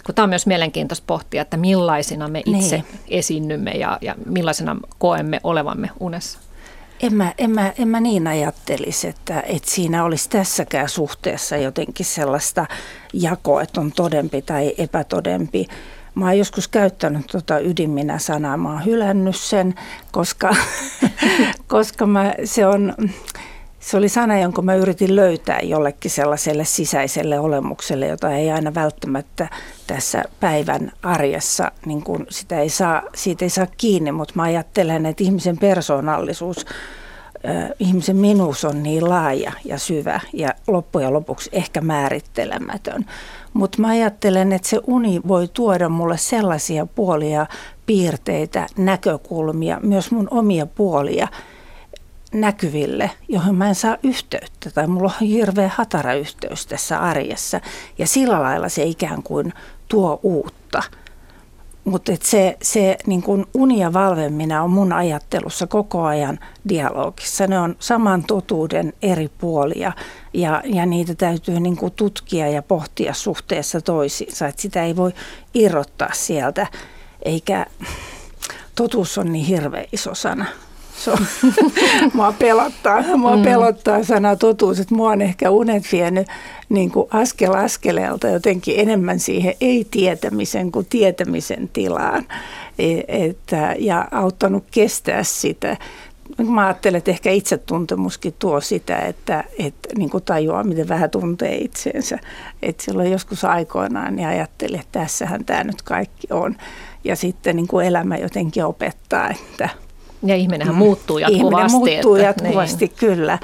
[0.05, 2.85] Kun tämä on myös mielenkiintoista pohtia, että millaisina me itse niin.
[3.07, 6.39] esiinnymme ja, ja millaisena koemme olevamme unessa.
[7.01, 12.05] En mä, en mä, en mä niin ajattelisi, että, että siinä olisi tässäkään suhteessa jotenkin
[12.05, 12.65] sellaista
[13.13, 15.67] jakoa, että on todempi tai epätodempi.
[16.15, 19.75] Mä oon joskus käyttänyt tuota ydinminä-sanaa, mä oon hylännyt sen,
[20.11, 20.55] koska,
[21.67, 22.95] koska mä, se on,
[23.81, 29.49] se oli sana, jonka mä yritin löytää jollekin sellaiselle sisäiselle olemukselle, jota ei aina välttämättä
[29.87, 35.05] tässä päivän arjessa, niin kun sitä ei saa, siitä ei saa kiinni, mutta mä ajattelen,
[35.05, 36.65] että ihmisen persoonallisuus,
[37.79, 43.05] ihmisen minuus on niin laaja ja syvä ja loppujen lopuksi ehkä määrittelemätön.
[43.53, 47.45] Mutta mä ajattelen, että se uni voi tuoda mulle sellaisia puolia,
[47.85, 51.27] piirteitä, näkökulmia, myös mun omia puolia–
[52.33, 57.61] näkyville, johon mä en saa yhteyttä tai mulla on hirveä hatara yhteys tässä arjessa
[57.97, 59.53] ja sillä lailla se ikään kuin
[59.87, 60.83] tuo uutta.
[61.83, 66.39] Mutta se, se niin kun uni ja valveminen on mun ajattelussa koko ajan
[66.69, 67.47] dialogissa.
[67.47, 69.91] Ne on saman totuuden eri puolia
[70.33, 74.47] ja, ja niitä täytyy niin tutkia ja pohtia suhteessa toisiinsa.
[74.47, 75.11] Et sitä ei voi
[75.53, 76.67] irrottaa sieltä,
[77.25, 77.65] eikä
[78.75, 80.45] totuus on niin hirveä iso sana.
[81.03, 81.17] Se on,
[82.13, 83.43] mua pelottaa, mua mm.
[83.43, 86.27] pelottaa sana totuus, että mua on ehkä unet vienyt
[86.69, 92.25] niin kuin askel askeleelta jotenkin enemmän siihen ei-tietämisen kuin tietämisen tilaan.
[92.79, 95.77] E, että, ja auttanut kestää sitä.
[96.47, 101.55] Mä ajattelen, että ehkä itsetuntemuskin tuo sitä, että, että niin kuin tajuaa, miten vähän tuntee
[101.55, 102.19] itseensä.
[102.61, 106.55] Että silloin joskus aikoinaan niin ajattelin, että tässähän tämä nyt kaikki on.
[107.03, 109.69] Ja sitten niin kuin elämä jotenkin opettaa, että
[110.23, 110.79] ja ihminenhän mm.
[110.79, 111.45] muuttuu jatkuvasti.
[111.45, 112.95] Ihminen muuttuu että, jatkuvasti, niin.
[112.97, 113.39] kyllä.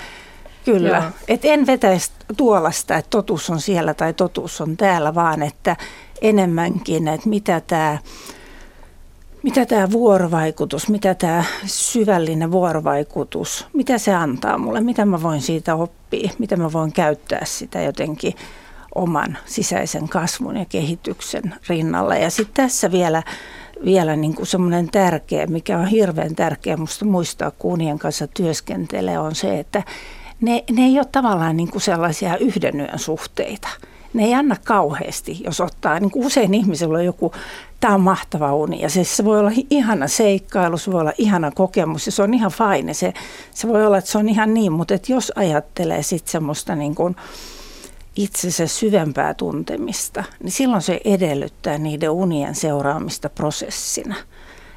[0.65, 1.11] Kyllä.
[1.27, 5.75] Et en vetäisi tuollaista, että totuus on siellä tai totuus on täällä, vaan että
[6.21, 7.97] enemmänkin, että mitä tämä
[9.43, 15.75] mitä tämä vuorovaikutus, mitä tämä syvällinen vuorovaikutus, mitä se antaa mulle, mitä mä voin siitä
[15.75, 18.33] oppia, mitä mä voin käyttää sitä jotenkin
[18.95, 22.15] oman sisäisen kasvun ja kehityksen rinnalla.
[22.15, 23.23] Ja sitten tässä vielä
[23.85, 29.35] vielä niin kuin semmoinen tärkeä, mikä on hirveän tärkeä musta muistaa, kunien kanssa työskentelee, on
[29.35, 29.83] se, että
[30.41, 33.67] ne, ne ei ole tavallaan niin kuin sellaisia yhden yön suhteita.
[34.13, 37.31] Ne ei anna kauheasti, jos ottaa, niin kuin usein ihmisellä on joku,
[37.79, 41.51] tämä on mahtava uni ja se, se voi olla ihana seikkailu, se voi olla ihana
[41.51, 42.93] kokemus ja se on ihan fine.
[42.93, 43.13] Se,
[43.51, 46.95] se voi olla, että se on ihan niin, mutta että jos ajattelee sitten semmoista niin
[46.95, 47.15] kuin,
[48.17, 54.15] itsensä syvempää tuntemista, niin silloin se edellyttää niiden unien seuraamista prosessina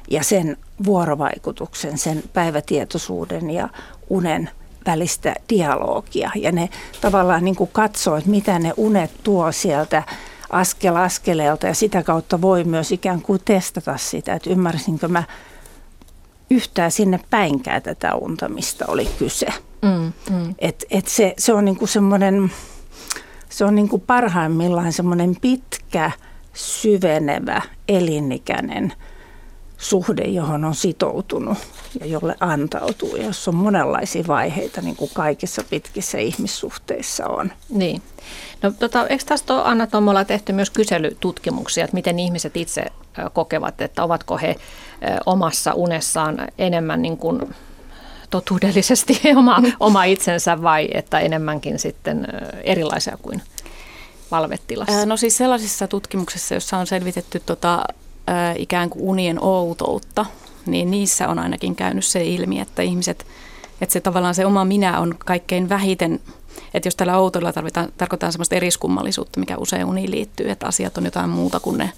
[0.09, 3.69] ja sen vuorovaikutuksen, sen päivätietoisuuden ja
[4.09, 4.49] unen
[4.85, 6.31] välistä dialogia.
[6.35, 6.69] Ja ne
[7.01, 10.03] tavallaan niin kuin katsoo, että mitä ne unet tuo sieltä
[10.49, 15.23] askel askeleelta ja sitä kautta voi myös ikään kuin testata sitä, että ymmärsinkö mä
[16.49, 19.47] yhtään sinne päinkään tätä unta, mistä oli kyse.
[19.81, 20.55] Mm, mm.
[20.59, 22.51] Et, et se, se on niin kuin semmoinen
[23.51, 26.11] se on niin kuin parhaimmillaan semmoinen pitkä,
[26.53, 28.93] syvenevä, elinikäinen
[29.77, 31.57] suhde, johon on sitoutunut
[31.99, 37.51] ja jolle antautuu, ja jos on monenlaisia vaiheita, niin kuin kaikissa pitkissä ihmissuhteissa on.
[37.69, 38.01] Niin.
[38.61, 42.85] No, tota, eikö tästä ole Anna Tommola tehty myös kyselytutkimuksia, että miten ihmiset itse
[43.33, 44.55] kokevat, että ovatko he
[45.25, 47.55] omassa unessaan enemmän niin kuin
[48.31, 52.27] totuudellisesti oma, oma itsensä vai että enemmänkin sitten
[52.63, 53.41] erilaisia kuin
[54.31, 55.05] valvetilassa?
[55.05, 57.83] No siis sellaisissa tutkimuksissa, joissa on selvitetty tota,
[58.55, 60.25] ikään kuin unien outoutta,
[60.65, 63.25] niin niissä on ainakin käynyt se ilmi, että ihmiset,
[63.81, 66.19] että se tavallaan se oma minä on kaikkein vähiten,
[66.73, 71.05] että jos tällä outoilla tarvitaan, tarkoitetaan sellaista eriskummallisuutta, mikä usein uniin liittyy, että asiat on
[71.05, 71.91] jotain muuta kuin ne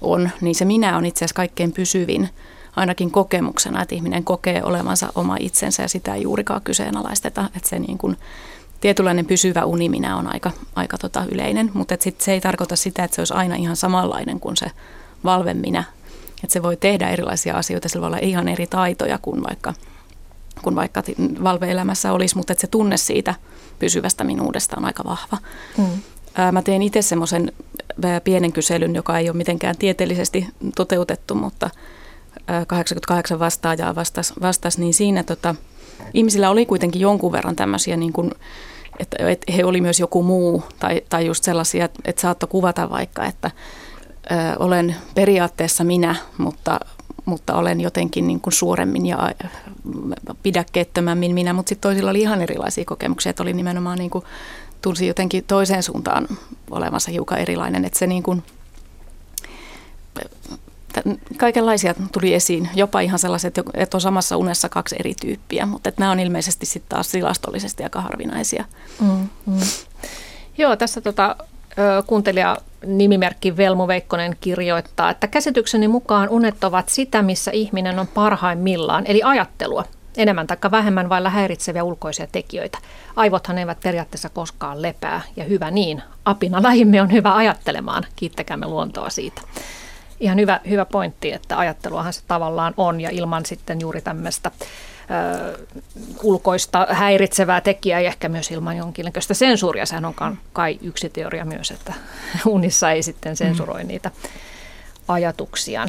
[0.00, 2.28] on, niin se minä on itse asiassa kaikkein pysyvin
[2.76, 7.78] ainakin kokemuksena, että ihminen kokee olevansa oma itsensä ja sitä ei juurikaan kyseenalaisteta, että se
[7.78, 8.16] niin kuin
[8.80, 13.14] tietynlainen pysyvä unimina on aika, aika tota yleinen, mutta sit se ei tarkoita sitä, että
[13.14, 14.66] se olisi aina ihan samanlainen kuin se
[15.24, 15.84] valvemminä.
[16.44, 19.74] Että se voi tehdä erilaisia asioita, sillä voi olla ihan eri taitoja kuin vaikka,
[20.62, 21.02] kuin vaikka
[21.42, 23.34] valveelämässä olisi, mutta että se tunne siitä
[23.78, 25.38] pysyvästä minuudesta on aika vahva.
[25.78, 25.84] Mm.
[26.52, 27.52] Mä tein itse semmoisen
[28.24, 31.70] pienen kyselyn, joka ei ole mitenkään tieteellisesti toteutettu, mutta
[32.66, 35.54] 88 vastaajaa vastasi, vastas, niin siinä tota,
[36.14, 38.30] ihmisillä oli kuitenkin jonkun verran tämmöisiä, niin kuin,
[38.98, 43.24] että, että he oli myös joku muu, tai, tai just sellaisia, että saattoi kuvata vaikka,
[43.24, 43.50] että
[44.30, 46.80] ö, olen periaatteessa minä, mutta,
[47.24, 49.32] mutta olen jotenkin niin kuin suuremmin ja
[50.42, 54.24] pidäkkeettömämmin minä, mutta sitten toisilla oli ihan erilaisia kokemuksia, että oli nimenomaan niin kuin,
[54.82, 56.28] tunsi jotenkin toiseen suuntaan
[56.70, 58.42] olevansa hiukan erilainen, että se niin kuin,
[61.36, 66.00] kaikenlaisia tuli esiin, jopa ihan sellaiset, että on samassa unessa kaksi eri tyyppiä, mutta että
[66.00, 68.64] nämä on ilmeisesti sitten taas tilastollisesti aika harvinaisia.
[69.00, 69.60] Mm, mm.
[70.58, 71.36] Joo, tässä tota,
[72.06, 79.04] kuuntelija nimimerkki Velmu Veikkonen kirjoittaa, että käsitykseni mukaan unet ovat sitä, missä ihminen on parhaimmillaan,
[79.06, 79.84] eli ajattelua.
[80.16, 82.78] Enemmän tai vähemmän vailla häiritseviä ulkoisia tekijöitä.
[83.16, 86.02] Aivothan eivät periaatteessa koskaan lepää, ja hyvä niin.
[86.24, 88.06] Apina lähimme on hyvä ajattelemaan.
[88.16, 89.42] Kiittäkäämme luontoa siitä
[90.22, 94.50] ihan hyvä, hyvä pointti, että ajatteluahan se tavallaan on ja ilman sitten juuri tämmöistä
[96.22, 99.86] ulkoista häiritsevää tekijää ja ehkä myös ilman jonkinlaista sensuuria.
[99.86, 100.14] Sehän on
[100.52, 101.92] kai yksi teoria myös, että
[102.46, 104.10] unissa ei sitten sensuroi niitä
[105.08, 105.88] ajatuksiaan.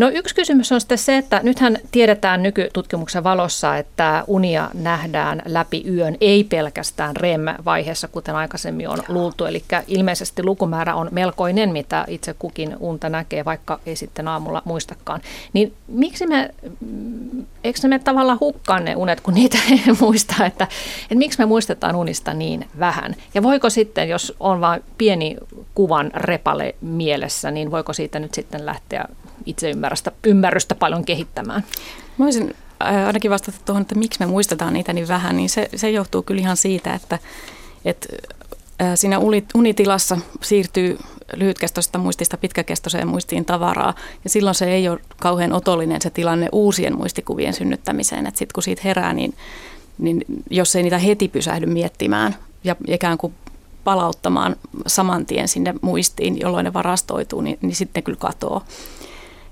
[0.00, 5.84] No yksi kysymys on sitten se, että nythän tiedetään nykytutkimuksen valossa, että unia nähdään läpi
[5.88, 9.44] yön, ei pelkästään REM-vaiheessa, kuten aikaisemmin on luultu.
[9.44, 15.20] Eli ilmeisesti lukumäärä on melkoinen, mitä itse kukin unta näkee, vaikka ei sitten aamulla muistakaan.
[15.52, 16.54] Niin miksi me,
[17.64, 20.68] eikö me tavallaan hukkaan ne unet, kun niitä ei muista, että,
[21.02, 23.16] että miksi me muistetaan unista niin vähän?
[23.34, 25.36] Ja voiko sitten, jos on vain pieni
[25.74, 29.04] kuvan repale mielessä, niin voiko siitä nyt sitten lähteä
[29.46, 31.64] itse ymmärrystä, ymmärrystä paljon kehittämään.
[32.18, 35.90] Mä voisin ainakin vastata tuohon, että miksi me muistetaan niitä niin vähän, niin se, se
[35.90, 37.18] johtuu kyllä ihan siitä, että,
[37.84, 38.08] että
[38.94, 39.18] siinä
[39.54, 40.98] unitilassa siirtyy
[41.34, 43.94] lyhytkestoisesta muistista pitkäkestoiseen muistiin tavaraa.
[44.24, 48.26] Ja silloin se ei ole kauhean otollinen se tilanne uusien muistikuvien synnyttämiseen.
[48.26, 49.34] Että sitten kun siitä herää, niin,
[49.98, 53.34] niin jos ei niitä heti pysähdy miettimään ja ikään kuin
[53.84, 58.64] palauttamaan saman tien sinne muistiin, jolloin ne varastoituu, niin, niin sitten kyllä katoaa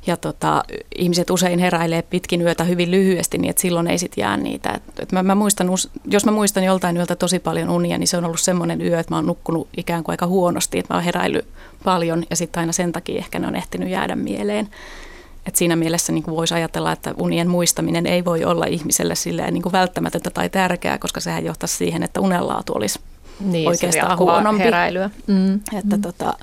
[0.09, 0.64] ja tota,
[0.97, 4.71] ihmiset usein heräilee pitkin yötä hyvin lyhyesti, niin että silloin ei sitten jää niitä.
[4.71, 5.69] Et, et mä, mä muistan,
[6.05, 9.12] jos mä muistan joltain yöltä tosi paljon unia, niin se on ollut semmoinen yö, että
[9.12, 11.47] mä oon nukkunut ikään kuin aika huonosti, että mä oon heräillyt
[11.85, 14.69] paljon ja sitten aina sen takia ehkä ne on ehtinyt jäädä mieleen.
[15.47, 19.73] Et siinä mielessä niin voisi ajatella, että unien muistaminen ei voi olla ihmiselle silleen niin
[19.73, 22.99] välttämätöntä tai tärkeää, koska sehän johtaisi siihen, että unenlaatu olisi
[23.40, 24.64] niin, oikeastaan huonompi.
[24.64, 25.11] Heräilyä.
[25.27, 25.55] Mm.
[25.55, 26.03] Että mm.
[26.03, 26.35] Tota,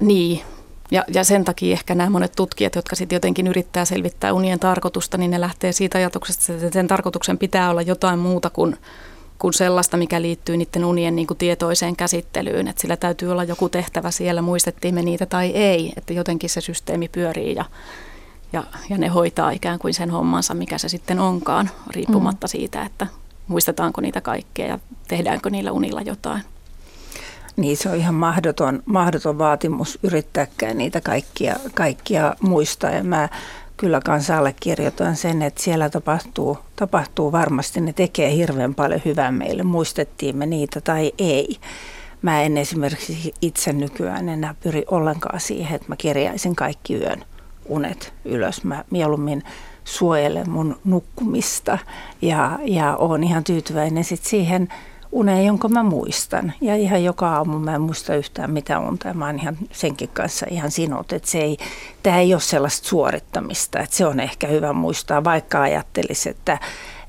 [0.00, 0.42] niin,
[0.90, 5.18] ja, ja sen takia ehkä nämä monet tutkijat, jotka sitten jotenkin yrittää selvittää unien tarkoitusta,
[5.18, 8.76] niin ne lähtee siitä ajatuksesta, että sen tarkoituksen pitää olla jotain muuta kuin,
[9.38, 12.68] kuin sellaista, mikä liittyy niiden unien niin kuin tietoiseen käsittelyyn.
[12.68, 16.60] Että sillä täytyy olla joku tehtävä siellä, muistettiin me niitä tai ei, että jotenkin se
[16.60, 17.64] systeemi pyörii ja,
[18.52, 22.50] ja, ja ne hoitaa ikään kuin sen hommansa, mikä se sitten onkaan, riippumatta mm.
[22.50, 23.06] siitä, että
[23.48, 24.78] muistetaanko niitä kaikkea ja
[25.08, 26.42] tehdäänkö niillä unilla jotain.
[27.56, 32.90] Niin se on ihan mahdoton, mahdoton vaatimus yrittääkään niitä kaikkia, kaikkia muistaa.
[32.90, 33.28] Ja mä
[33.76, 39.62] kyllä kanssa allekirjoitan sen, että siellä tapahtuu, tapahtuu varmasti, ne tekee hirveän paljon hyvää meille,
[39.62, 41.56] muistettiin me niitä tai ei.
[42.22, 47.24] Mä en esimerkiksi itse nykyään enää pyri ollenkaan siihen, että mä kirjaisin kaikki yön
[47.66, 48.64] unet ylös.
[48.64, 49.42] Mä mieluummin
[49.84, 51.78] suojelen mun nukkumista.
[52.22, 54.68] Ja, ja oon ihan tyytyväinen sit siihen
[55.12, 56.52] uneen, jonka mä muistan.
[56.60, 60.08] Ja ihan joka aamu mä en muista yhtään mitä unta ja mä oon ihan senkin
[60.08, 61.56] kanssa ihan sinut, että se ei,
[62.02, 66.58] tämä ei ole sellaista suorittamista, että se on ehkä hyvä muistaa, vaikka ajattelisi, että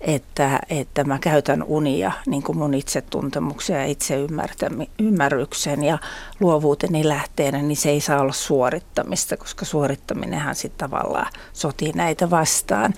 [0.03, 5.97] että, että mä käytän unia niin kuin mun itsetuntemuksen ja itseymmärryksen ja
[6.39, 12.93] luovuuteni lähteenä, niin se ei saa olla suorittamista, koska suorittaminenhan sitten tavallaan sotii näitä vastaan.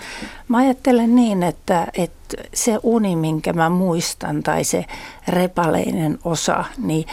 [0.48, 4.86] Mä ajattelen niin, että, että se uni, minkä mä muistan tai se
[5.28, 7.06] repaleinen osa, niin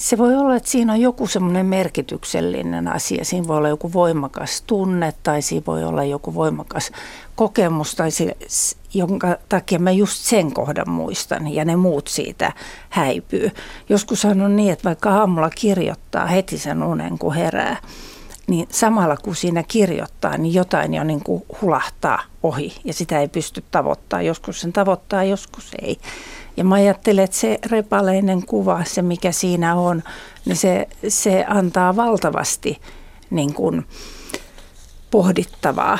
[0.00, 3.24] se voi olla, että siinä on joku semmoinen merkityksellinen asia.
[3.24, 6.92] Siinä voi olla joku voimakas tunne tai siinä voi olla joku voimakas
[7.36, 8.36] kokemus tai se,
[8.94, 12.52] jonka takia mä just sen kohdan muistan ja ne muut siitä
[12.88, 13.50] häipyy.
[13.88, 17.76] Joskus on niin, että vaikka aamulla kirjoittaa heti sen unen kun herää,
[18.46, 23.28] niin samalla kun siinä kirjoittaa, niin jotain jo niin kuin hulahtaa ohi ja sitä ei
[23.28, 24.26] pysty tavoittamaan.
[24.26, 25.98] Joskus sen tavoittaa, joskus ei.
[26.56, 30.02] Ja mä ajattelen, että se repaleinen kuva, se mikä siinä on,
[30.44, 32.80] niin se, se antaa valtavasti
[33.30, 33.86] niin kuin
[35.10, 35.98] pohdittavaa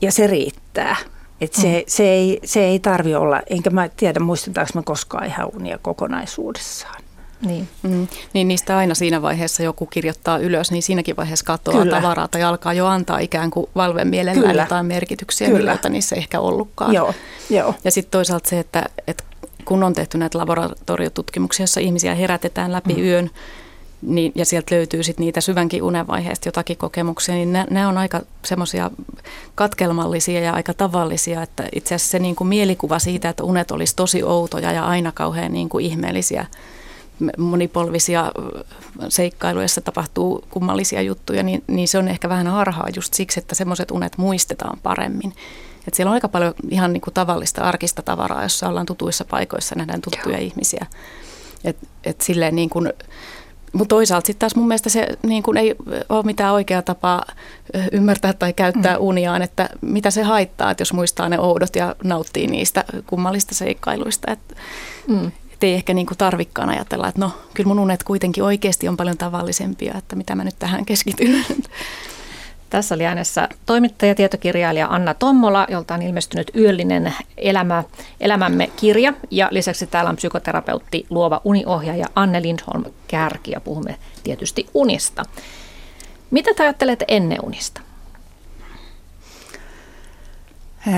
[0.00, 0.96] ja se riittää.
[1.40, 1.84] Et se, mm.
[1.86, 7.07] se, ei, se ei tarvi olla, enkä mä tiedä muistetaanko me koskaan ihan unia kokonaisuudessaan.
[7.46, 7.68] Niin.
[7.82, 8.08] Mm.
[8.32, 11.96] niin niistä aina siinä vaiheessa joku kirjoittaa ylös, niin siinäkin vaiheessa katoaa Kyllä.
[11.96, 15.70] tavaraa tai alkaa jo antaa ikään kuin valven mielellään jotain merkityksiä, Kyllä.
[15.70, 16.94] joita niissä ei ehkä ollutkaan.
[16.94, 17.14] Joo.
[17.50, 17.74] Joo.
[17.84, 19.24] Ja sitten toisaalta se, että, että
[19.64, 23.02] kun on tehty näitä laboratoriotutkimuksia, joissa ihmisiä herätetään läpi mm.
[23.02, 23.30] yön,
[24.02, 28.90] niin, ja sieltä löytyy sitten niitä syvänkin unenvaiheesta jotakin kokemuksia, niin nämä on aika semmoisia
[29.54, 33.96] katkelmallisia ja aika tavallisia, että itse asiassa se niin kuin mielikuva siitä, että unet olisi
[33.96, 36.46] tosi outoja ja aina kauhean niin kuin ihmeellisiä,
[37.38, 38.32] monipolvisia
[39.08, 43.54] seikkailuja, joissa tapahtuu kummallisia juttuja, niin, niin se on ehkä vähän harhaa just siksi, että
[43.54, 45.32] semmoiset unet muistetaan paremmin.
[45.88, 49.74] Et siellä on aika paljon ihan niin kuin tavallista arkista tavaraa, jossa ollaan tutuissa paikoissa,
[49.74, 50.46] nähdään tuttuja Joo.
[50.46, 50.86] ihmisiä.
[51.64, 52.92] Et, et silleen niin kuin,
[53.72, 55.74] mutta toisaalta sitten taas mun mielestä se niin kun ei
[56.08, 57.24] ole mitään oikeaa tapaa
[57.92, 59.02] ymmärtää tai käyttää mm.
[59.02, 64.32] uniaan, että mitä se haittaa, että jos muistaa ne oudot ja nauttii niistä kummallista seikkailuista.
[64.32, 64.54] Että
[65.08, 65.32] mm.
[65.66, 69.94] Ei ehkä niin tarvikkaan ajatella, että no kyllä mun unet kuitenkin oikeasti on paljon tavallisempia,
[69.98, 71.44] että mitä mä nyt tähän keskityn.
[72.70, 77.84] Tässä oli äänessä toimittaja, tietokirjailija Anna Tommola, jolta on ilmestynyt Yöllinen elämä,
[78.20, 79.12] elämämme kirja.
[79.30, 85.22] Ja lisäksi täällä on psykoterapeutti, luova uniohjaaja Anne Lindholm Kärki ja puhumme tietysti unista.
[86.30, 87.06] Mitä te ajattelette
[87.42, 87.80] unista?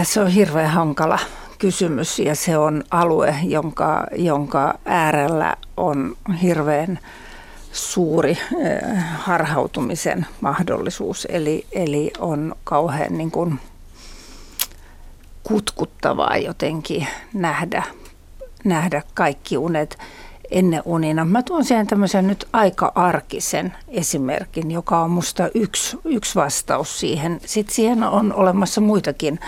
[0.03, 1.19] Se on hirveän hankala
[1.61, 6.99] kysymys ja se on alue, jonka, jonka äärellä on hirveän
[7.73, 8.39] suuri
[9.15, 11.27] harhautumisen mahdollisuus.
[11.31, 13.61] Eli, eli on kauhean niin kuin
[15.43, 17.83] kutkuttavaa jotenkin nähdä,
[18.65, 19.99] nähdä kaikki unet
[20.51, 21.25] ennen unina.
[21.25, 27.41] Mä tuon siihen tämmöisen nyt aika arkisen esimerkin, joka on musta yksi, yksi vastaus siihen.
[27.47, 29.39] Sitten siihen on olemassa muitakin,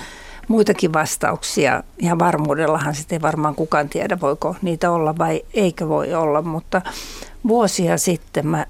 [0.48, 6.14] muitakin vastauksia ja varmuudellahan sitten ei varmaan kukaan tiedä, voiko niitä olla vai eikö voi
[6.14, 6.82] olla, mutta
[7.48, 8.66] vuosia sitten mä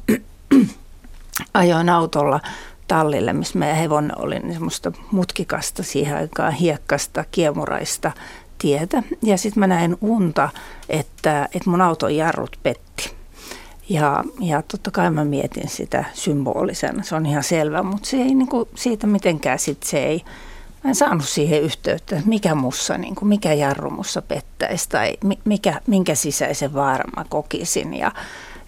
[1.55, 2.41] ajoin autolla
[2.89, 8.13] tallille, missä meidän hevonen oli niin semmoista mutkikasta siihen aikaan, hiekkasta, kiemuraista
[8.59, 9.03] tietä.
[9.23, 10.49] Ja sitten mä näin unta,
[10.89, 13.15] että, että mun auton jarrut petti.
[13.89, 18.35] Ja, ja totta kai mä mietin sitä symbolisena, se on ihan selvä, mutta se ei
[18.35, 20.25] niinku, siitä mitenkään sit se ei,
[20.85, 25.81] mä en saanut siihen yhteyttä, että mikä mussa, niinku, mikä jarru mussa pettäisi tai mikä,
[25.87, 28.13] minkä sisäisen vaaran mä kokisin ja,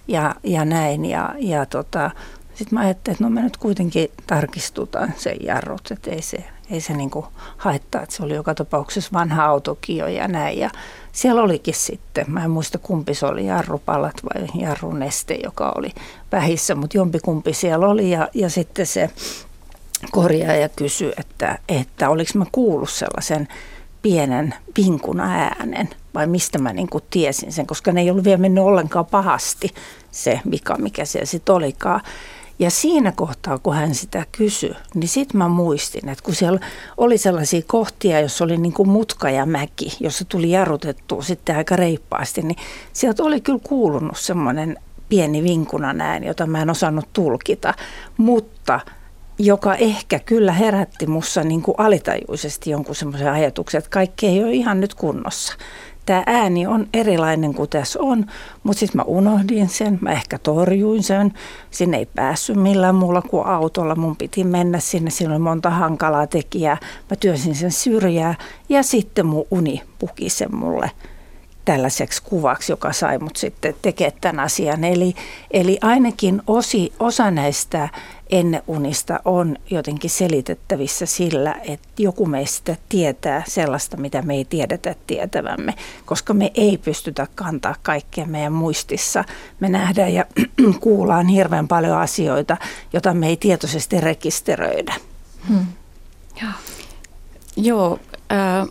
[0.08, 1.04] ja, ja näin.
[1.04, 2.10] Ja, ja tota,
[2.54, 6.80] sitten mä ajattelin, että no me nyt kuitenkin tarkistutaan sen jarrut, että ei se, ei
[6.80, 10.58] se niinku haittaa, että se oli joka tapauksessa vanha autokin jo ja näin.
[10.58, 10.70] Ja
[11.12, 15.90] siellä olikin sitten, mä en muista kumpi se oli, jarrupalat vai jarruneste, joka oli
[16.32, 19.10] vähissä, mutta jompikumpi siellä oli ja, ja sitten se
[20.10, 23.48] korjaaja kysyi, että, että oliko mä kuullut sellaisen
[24.02, 25.88] pienen pinkuna äänen?
[26.14, 29.74] Vai mistä mä niin tiesin sen, koska ne ei ollut vielä mennyt ollenkaan pahasti
[30.10, 32.00] se vika, mikä siellä sitten olikaan.
[32.58, 36.60] Ja siinä kohtaa, kun hän sitä kysyi, niin sitten mä muistin, että kun siellä
[36.96, 41.76] oli sellaisia kohtia, jossa oli niin kuin mutka ja mäki, jossa tuli jarrutettua sitten aika
[41.76, 42.56] reippaasti, niin
[42.92, 44.78] sieltä oli kyllä kuulunut semmoinen
[45.08, 47.74] pieni vinkuna näin, jota mä en osannut tulkita,
[48.16, 48.80] mutta
[49.38, 54.52] joka ehkä kyllä herätti mussa niin kuin alitajuisesti jonkun semmoisen ajatuksen, että kaikki ei ole
[54.52, 55.54] ihan nyt kunnossa.
[56.06, 58.26] Tämä ääni on erilainen kuin tässä on,
[58.62, 61.32] mutta sitten mä unohdin sen, mä ehkä torjuin sen,
[61.70, 66.26] sinne ei päässyt millään muulla kuin autolla, mun piti mennä sinne, siinä oli monta hankalaa
[66.26, 66.76] tekijää,
[67.10, 68.34] mä työsin sen syrjää
[68.68, 70.90] ja sitten mun uni puki sen mulle
[71.64, 74.84] tällaiseksi kuvaksi, joka sai mut sitten tekemään tämän asian.
[74.84, 75.14] Eli,
[75.50, 77.88] eli ainakin osi, osa näistä
[78.66, 85.74] unista on jotenkin selitettävissä sillä, että joku meistä tietää sellaista, mitä me ei tiedetä tietävämme,
[86.04, 89.24] koska me ei pystytä kantaa kaikkea meidän muistissa.
[89.60, 90.24] Me nähdään ja
[90.80, 92.56] kuullaan hirveän paljon asioita,
[92.92, 94.94] joita me ei tietoisesti rekisteröidä.
[95.48, 95.66] Hmm.
[96.42, 96.50] Joo,
[97.56, 97.98] Joo
[98.32, 98.68] äh,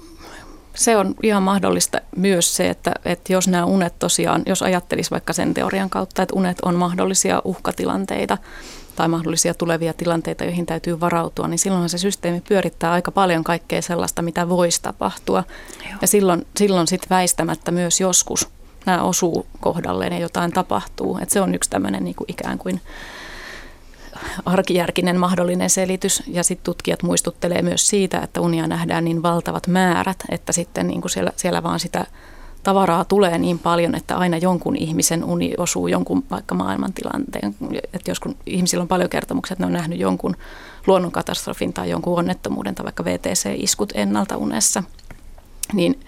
[0.76, 5.34] se on ihan mahdollista myös se, että, että jos nämä unet tosiaan, jos ajattelisi vaikka
[5.34, 8.38] sen teorian kautta, että unet on mahdollisia uhkatilanteita,
[8.96, 13.82] tai mahdollisia tulevia tilanteita, joihin täytyy varautua, niin silloin se systeemi pyörittää aika paljon kaikkea
[13.82, 15.44] sellaista, mitä voisi tapahtua.
[15.90, 15.98] Joo.
[16.02, 18.50] Ja silloin, silloin sitten väistämättä myös joskus
[18.86, 21.20] nämä osuu kohdalleen ja jotain tapahtuu.
[21.22, 22.82] Et se on yksi tämmöinen niin kuin ikään kuin
[24.46, 26.24] arkijärkinen mahdollinen selitys.
[26.28, 31.02] Ja sitten tutkijat muistuttelee myös siitä, että unia nähdään niin valtavat määrät, että sitten niin
[31.02, 32.06] kuin siellä, siellä vaan sitä
[32.64, 37.56] tavaraa tulee niin paljon, että aina jonkun ihmisen uni osuu jonkun vaikka maailmantilanteen.
[37.94, 40.36] Että jos kun ihmisillä on paljon kertomuksia, että ne on nähnyt jonkun
[40.88, 44.84] luonnonkatastrofin tai jonkun onnettomuuden tai vaikka VTC-iskut ennalta unessa,
[45.74, 46.00] niin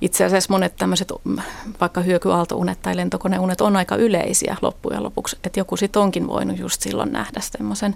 [0.00, 1.12] itse asiassa monet tämmöiset
[1.80, 5.36] vaikka hyökyaaltounet tai lentokoneunet on aika yleisiä loppujen lopuksi.
[5.44, 7.94] Että joku sitten onkin voinut just silloin nähdä semmoisen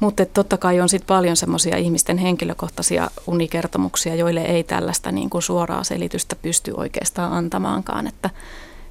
[0.00, 5.42] mutta totta kai on sitten paljon semmoisia ihmisten henkilökohtaisia unikertomuksia, joille ei tällaista niin kuin
[5.42, 8.06] suoraa selitystä pysty oikeastaan antamaankaan.
[8.06, 8.30] Että,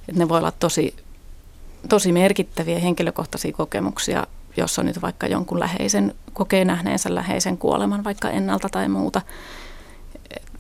[0.10, 0.96] että ne voi olla tosi,
[1.90, 8.30] tosi merkittäviä henkilökohtaisia kokemuksia, jos on nyt vaikka jonkun läheisen, kokee nähneensä läheisen kuoleman vaikka
[8.30, 9.22] ennalta tai muuta–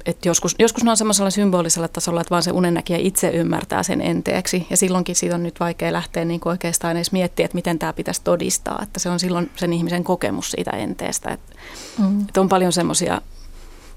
[0.05, 4.01] et joskus, joskus ne on semmoisella symbolisella tasolla, että vaan se unennäkijä itse ymmärtää sen
[4.01, 4.67] enteeksi.
[4.69, 7.93] Ja silloinkin siitä on nyt vaikea lähteä niin kuin oikeastaan edes miettiä, että miten tämä
[7.93, 8.79] pitäisi todistaa.
[8.83, 11.29] Että se on silloin sen ihmisen kokemus siitä enteestä.
[11.29, 11.39] Et,
[11.97, 12.21] mm.
[12.21, 13.21] et on paljon semmoisia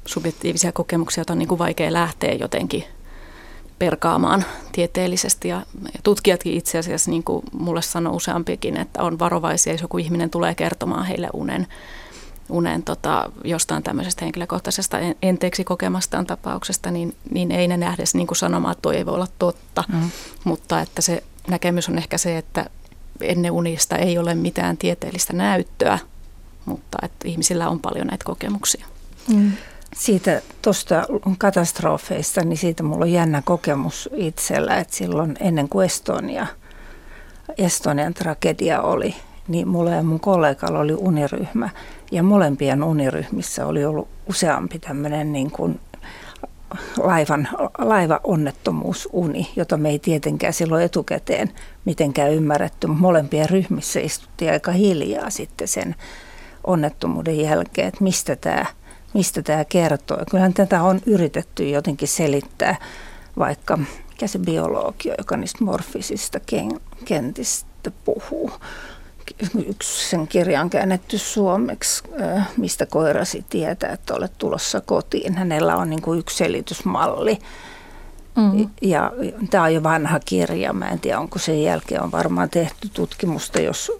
[0.06, 2.84] subjektiivisia kokemuksia, joita on niin kuin vaikea lähteä jotenkin
[3.78, 5.48] perkaamaan tieteellisesti.
[5.48, 9.98] Ja, ja tutkijatkin itse asiassa, niin kuin mulle sanoi useampikin, että on varovaisia, jos joku
[9.98, 11.66] ihminen tulee kertomaan heille unen
[12.52, 18.36] unen tota, jostain tämmöisestä henkilökohtaisesta enteeksi kokemastaan tapauksesta, niin, niin ei ne nähdä niin kuin
[18.36, 19.84] sanomaan, että toi ei voi olla totta.
[19.92, 20.10] Mm.
[20.44, 22.66] Mutta että se näkemys on ehkä se, että
[23.20, 25.98] ennen unista ei ole mitään tieteellistä näyttöä,
[26.64, 28.86] mutta että ihmisillä on paljon näitä kokemuksia.
[29.34, 29.52] Mm.
[29.96, 31.06] Siitä tuosta
[31.38, 36.46] katastrofeista, niin siitä mulla on jännä kokemus itsellä, että silloin ennen kuin Estonia,
[37.58, 39.14] Estonian tragedia oli,
[39.48, 41.70] niin mulla ja mun kollegalla oli uniryhmä.
[42.12, 45.80] Ja molempien uniryhmissä oli ollut useampi tämmöinen niin kuin
[46.98, 51.50] laivan, laivaonnettomuusuni, jota me ei tietenkään silloin etukäteen
[51.84, 52.86] mitenkään ymmärretty.
[52.86, 55.94] Molempien ryhmissä istuttiin aika hiljaa sitten sen
[56.66, 58.66] onnettomuuden jälkeen, että mistä tämä,
[59.14, 60.18] mistä tämä kertoo.
[60.30, 62.76] Kyllähän tätä on yritetty jotenkin selittää,
[63.38, 66.40] vaikka mikä se biologi, joka niistä morfisista
[67.04, 68.50] kentistä puhuu
[69.68, 72.02] yksi sen kirja on käännetty suomeksi,
[72.56, 75.34] mistä koirasi tietää, että olet tulossa kotiin.
[75.34, 77.38] Hänellä on niin kuin yksi selitysmalli.
[78.36, 78.70] Mm-hmm.
[78.82, 79.12] Ja
[79.50, 83.60] tämä on jo vanha kirja, mä en tiedä onko sen jälkeen on varmaan tehty tutkimusta,
[83.60, 83.92] jos,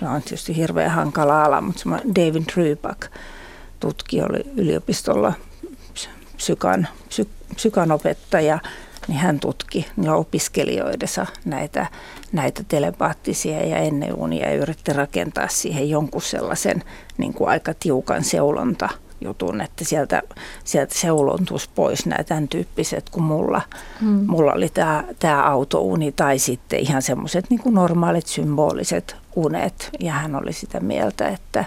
[0.00, 3.12] tämä on tietysti hirveän hankala ala, mutta David Ryback
[3.80, 5.32] tutki oli yliopistolla
[6.36, 8.58] psykan, psy, psykanopettaja
[9.08, 11.86] niin hän tutki ja opiskelijoidensa näitä,
[12.32, 16.82] näitä telepaattisia ja enneunia ja yritti rakentaa siihen jonkun sellaisen
[17.18, 18.88] niin kuin aika tiukan seulonta
[19.20, 20.22] jutun, että sieltä,
[20.64, 23.62] sieltä seulontuisi pois nämä tämän tyyppiset kuin mulla.
[24.00, 24.24] Mm.
[24.26, 30.12] Mulla oli tämä, tämä autouni tai sitten ihan semmoiset niin kuin normaalit symboliset unet ja
[30.12, 31.64] hän oli sitä mieltä, että,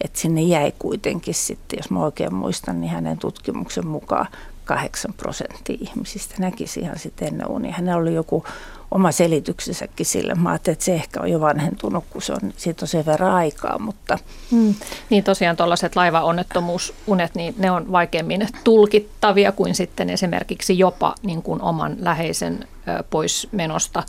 [0.00, 4.26] että sinne jäi kuitenkin sitten, jos mä oikein muistan, niin hänen tutkimuksen mukaan
[4.66, 7.72] 8 prosenttia ihmisistä näkisi ihan sitten ennen unia.
[7.72, 8.44] Hänellä oli joku
[8.90, 10.34] oma selityksensäkin sille.
[10.34, 13.34] Mä ajattelin, että se ehkä on jo vanhentunut, kun se on, siitä on sen verran
[13.34, 13.78] aikaa.
[13.78, 14.18] Mutta.
[14.50, 14.74] Hmm.
[15.10, 21.62] Niin tosiaan tuollaiset laivaonnettomuusunet, niin ne on vaikeammin tulkittavia kuin sitten esimerkiksi jopa niin kuin
[21.62, 22.68] oman läheisen
[23.10, 24.02] pois menosta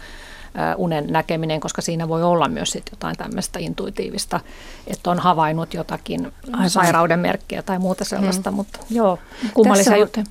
[0.77, 4.39] unen näkeminen, koska siinä voi olla myös sit jotain tämmöistä intuitiivista,
[4.87, 6.69] että on havainnut jotakin Aivan.
[6.69, 8.55] sairauden merkkiä tai muuta sellaista, hmm.
[8.55, 9.19] mutta joo,
[9.53, 10.25] kummallisia juttuja.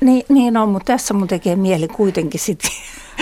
[0.00, 2.70] Niin, niin on, mutta tässä mun tekee mieli kuitenkin sitten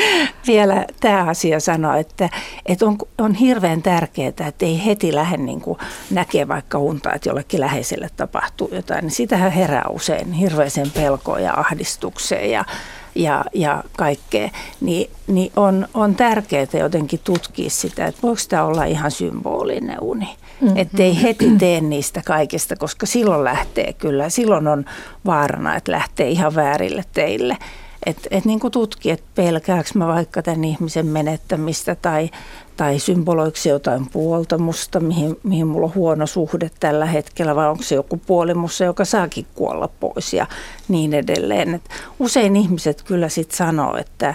[0.46, 2.28] vielä tämä asia sanoa, että,
[2.66, 5.62] että on, on hirveän tärkeää, että ei heti lähde niin
[6.10, 9.02] näkee vaikka unta, että jollekin läheiselle tapahtuu jotain.
[9.02, 12.64] Niin sitähän herää usein hirveäsen pelkoon ja ahdistukseen ja,
[13.14, 14.50] ja, ja kaikkea.
[14.80, 20.36] Niin, niin on, on tärkeää jotenkin tutkia sitä, että voiko tämä olla ihan symbolinen uni.
[20.60, 20.76] Mm-hmm.
[20.76, 24.84] Että ei heti tee niistä kaikista, koska silloin lähtee kyllä, silloin on
[25.26, 27.56] vaarana, että lähtee ihan väärille teille.
[28.06, 32.30] Että et niin tutki, että pelkääkö mä vaikka tämän ihmisen menettämistä tai,
[32.76, 37.68] tai symboloiko se jotain puolta musta, mihin, mihin mulla on huono suhde tällä hetkellä, vai
[37.68, 40.46] onko se joku puoli musta, joka saakin kuolla pois ja
[40.88, 41.74] niin edelleen.
[41.74, 41.82] Et
[42.18, 44.34] usein ihmiset kyllä sitten sanoo, että,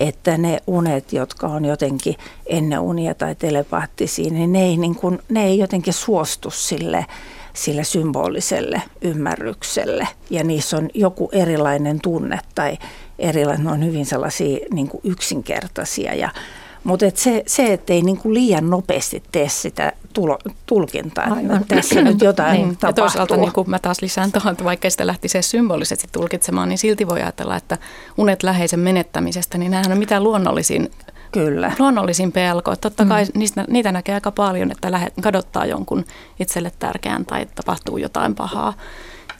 [0.00, 2.16] että ne unet, jotka on jotenkin
[2.46, 7.06] ennen unia tai telepaattisia, niin ne ei, niin kuin, ne ei jotenkin suostu sille,
[7.52, 10.08] sille symboliselle ymmärrykselle.
[10.30, 12.78] Ja niissä on joku erilainen tunne tai
[13.18, 16.30] erilainen, ne on hyvin sellaisia niin kuin yksinkertaisia ja
[16.84, 21.60] mutta et se, se että ei niinku liian nopeasti tee sitä tulo, tulkintaa, Aivan.
[21.60, 22.76] että tässä nyt jotain niin.
[22.76, 22.88] tapahtuu.
[22.88, 26.78] Ja toisaalta niin kun mä taas lisään tuohon, että vaikka sitä lähtisi symbolisesti tulkitsemaan, niin
[26.78, 27.78] silti voi ajatella, että
[28.16, 30.90] unet läheisen menettämisestä, niin nämähän on mitä luonnollisin
[31.32, 31.72] Kyllä.
[31.78, 32.76] Luonnollisin pelko.
[32.76, 33.30] Totta kai mm.
[33.34, 36.04] niistä, niitä näkee aika paljon, että lähet, kadottaa jonkun
[36.40, 38.74] itselle tärkeän tai tapahtuu jotain pahaa.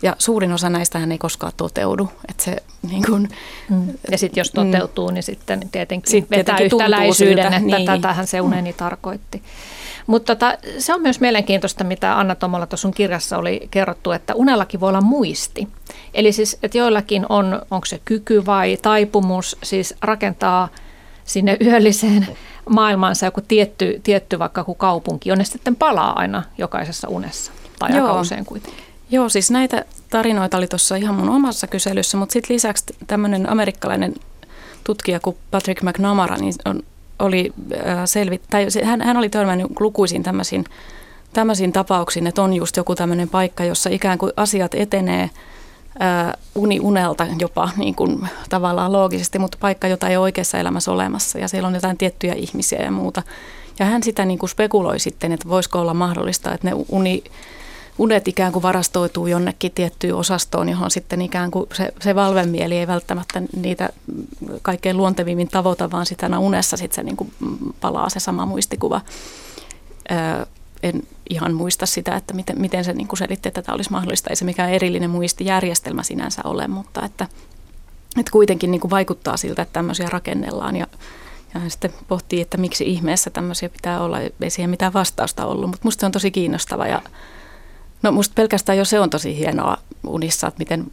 [0.02, 2.08] Ja suurin osa näistähän ei koskaan toteudu.
[2.28, 2.56] Että se,
[2.90, 3.28] niin kun,
[3.68, 3.86] mm.
[4.10, 4.70] Ja sitten jos mm.
[4.70, 5.14] toteutuu, mm.
[5.14, 7.86] niin sitten tietenkin sit vetää tietenkin yhtäläisyyden, siltä, että niin.
[7.86, 8.76] tätähän se uneni mm.
[8.76, 9.42] tarkoitti.
[10.06, 14.34] Mutta tota, se on myös mielenkiintoista, mitä Anna Tomola tuossa sun kirjassa oli kerrottu, että
[14.34, 15.68] unellakin voi olla muisti.
[16.14, 20.68] Eli siis, että joillakin on, onko se kyky vai taipumus, siis rakentaa
[21.24, 22.26] sinne yölliseen
[22.68, 28.06] maailmaansa joku tietty, tietty vaikka kuin kaupunki, jonne sitten palaa aina jokaisessa unessa, tai Joo.
[28.06, 28.89] aika usein kuitenkin.
[29.10, 34.14] Joo, siis näitä tarinoita oli tuossa ihan mun omassa kyselyssä, mutta sitten lisäksi tämmöinen amerikkalainen
[34.84, 36.82] tutkija kuin Patrick McNamara niin on,
[37.18, 37.52] oli
[37.86, 40.64] äh, selvit, tai hän, hän oli törmännyt lukuisiin tämmöisiin,
[41.32, 46.80] tämmöisiin tapauksiin, että on just joku tämmöinen paikka, jossa ikään kuin asiat etenee äh, uni
[46.80, 51.48] unelta jopa niin kuin tavallaan loogisesti, mutta paikka, jota ei ole oikeassa elämässä olemassa ja
[51.48, 53.22] siellä on jotain tiettyjä ihmisiä ja muuta.
[53.78, 57.24] Ja hän sitä niin kuin spekuloi sitten, että voisiko olla mahdollista, että ne uni
[58.00, 62.86] unet ikään kuin varastoituu jonnekin tiettyyn osastoon, johon sitten ikään kuin se, se valvemieli ei
[62.86, 63.88] välttämättä niitä
[64.62, 67.32] kaikkein luontevimmin tavoita, vaan sitä unessa sitten se niin kuin
[67.80, 69.00] palaa se sama muistikuva.
[70.10, 70.46] Öö,
[70.82, 74.30] en ihan muista sitä, että miten, miten se niin kuin selitti, että tämä olisi mahdollista.
[74.30, 77.26] Ei se mikään erillinen muistijärjestelmä sinänsä ole, mutta että,
[78.18, 80.86] että kuitenkin niin kuin vaikuttaa siltä, että tämmöisiä rakennellaan ja
[81.54, 84.20] ja hän sitten pohtii, että miksi ihmeessä tämmöisiä pitää olla.
[84.20, 87.02] Ei siihen mitään vastausta ollut, mutta musta se on tosi kiinnostava ja
[88.02, 89.76] No musta pelkästään jo se on tosi hienoa
[90.06, 90.86] unissa, että miten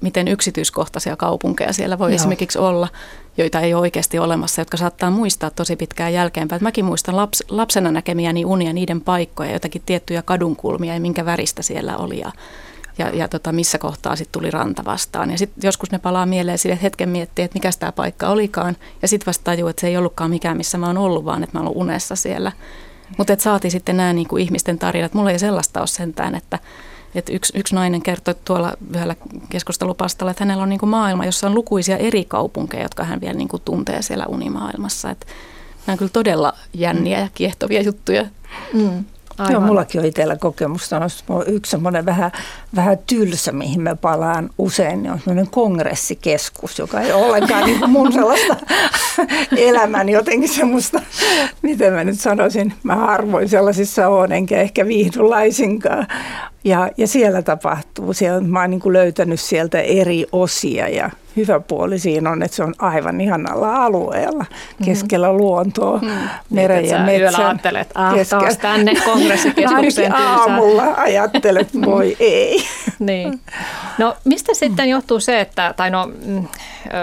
[0.00, 2.14] miten yksityiskohtaisia kaupunkeja siellä voi Joo.
[2.14, 2.88] esimerkiksi olla,
[3.36, 6.62] joita ei ole oikeasti olemassa, jotka saattaa muistaa tosi pitkään jälkeenpäin.
[6.62, 11.96] Mäkin muistan laps, lapsena näkemiäni unia, niiden paikkoja, jotakin tiettyjä kadunkulmia ja minkä väristä siellä
[11.96, 12.32] oli ja,
[12.98, 15.30] ja, ja tota, missä kohtaa sitten tuli ranta vastaan.
[15.30, 18.76] Ja sitten joskus ne palaa mieleen sille, että hetken miettii, että mikä tämä paikka olikaan.
[19.02, 21.58] Ja sitten vasta tajuu, että se ei ollutkaan mikään, missä mä oon ollut, vaan että
[21.58, 22.52] mä oon unessa siellä.
[23.18, 25.14] Mutta saatiin sitten nämä niinku ihmisten tarinat.
[25.14, 26.58] Mulla ei sellaista ole sentään, että
[27.14, 29.16] et yksi, yksi nainen kertoi tuolla yhdellä
[29.50, 33.58] keskustelupastalla, että hänellä on niinku maailma, jossa on lukuisia eri kaupunkeja, jotka hän vielä niinku
[33.58, 35.10] tuntee siellä unimaailmassa.
[35.10, 35.26] Et
[35.86, 38.26] nämä on kyllä todella jänniä ja kiehtovia juttuja.
[38.72, 39.04] Mm.
[39.38, 39.52] Aivan.
[39.52, 41.00] Joo, mullakin on itsellä kokemusta.
[41.46, 42.32] Yksi semmoinen vähän,
[42.76, 47.90] vähän tylsä, mihin mä palaan usein, niin on semmoinen kongressikeskus, joka ei ole ollenkaan niin
[47.90, 48.56] mun sellaista
[49.56, 51.00] elämän jotenkin semmoista,
[51.62, 56.06] miten mä nyt sanoisin, mä harvoin sellaisissa on, enkä ehkä viihdy laisinkaan.
[56.64, 61.60] Ja, ja siellä tapahtuu, siellä, mä oon niin kuin löytänyt sieltä eri osia ja hyvä
[61.60, 64.84] puoli siinä on, että se on aivan ihanalla alueella mhm.
[64.84, 66.28] keskellä luontoa, mm-hmm.
[66.50, 67.46] meren ja metsän.
[67.46, 72.64] ajattelet, ah, taas tänne kongressikeskukseen aamulla ajattelet, voi ei.
[72.98, 73.40] niin.
[73.98, 76.48] No mistä sitten johtuu se, että, tai no mm,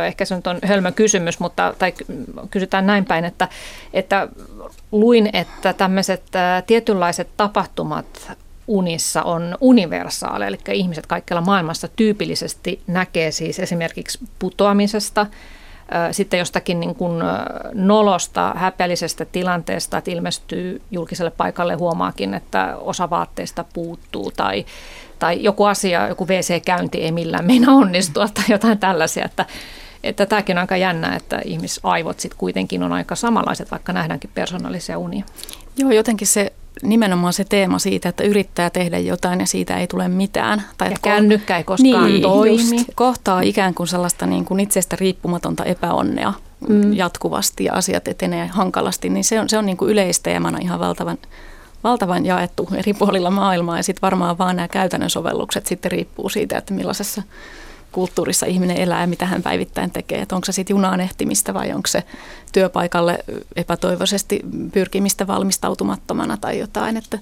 [0.07, 1.93] ehkä se nyt on hölmö kysymys, mutta tai
[2.51, 3.47] kysytään näin päin, että,
[3.93, 4.27] että
[4.91, 6.23] luin, että tämmöiset
[6.67, 8.05] tietynlaiset tapahtumat
[8.67, 15.27] unissa on universaali, eli ihmiset kaikkialla maailmassa tyypillisesti näkee siis esimerkiksi putoamisesta,
[16.11, 17.23] sitten jostakin niin kuin
[17.73, 24.65] nolosta, häpeällisestä tilanteesta, että ilmestyy julkiselle paikalle huomaakin, että osa vaatteista puuttuu tai,
[25.19, 29.45] tai joku asia, joku WC-käynti ei millään meina onnistua tai jotain tällaisia, että,
[30.03, 34.97] että tämäkin on aika jännä, että ihmisaivot sitten kuitenkin on aika samanlaiset, vaikka nähdäänkin persoonallisia
[34.97, 35.23] unia.
[35.77, 36.53] Joo, jotenkin se
[36.83, 40.63] nimenomaan se teema siitä, että yrittää tehdä jotain ja siitä ei tule mitään.
[40.77, 42.75] Tai ja kännykkä ei koskaan niin, toimi.
[42.75, 46.33] Just, kohtaa ikään kuin sellaista niin kuin itsestä riippumatonta epäonnea
[46.69, 46.93] mm.
[46.93, 51.17] jatkuvasti ja asiat etenee hankalasti, niin se on, se on niin kuin yleisteemana ihan valtavan,
[51.83, 56.57] valtavan jaettu eri puolilla maailmaa ja sitten varmaan vaan nämä käytännön sovellukset sitten riippuu siitä,
[56.57, 57.23] että millaisessa
[57.95, 60.21] kulttuurissa ihminen elää ja mitä hän päivittäin tekee.
[60.21, 62.03] Että onko se sitten junaan ehtimistä vai onko se
[62.51, 63.17] työpaikalle
[63.55, 64.41] epätoivoisesti
[64.71, 66.97] pyrkimistä valmistautumattomana tai jotain.
[66.97, 67.19] Että,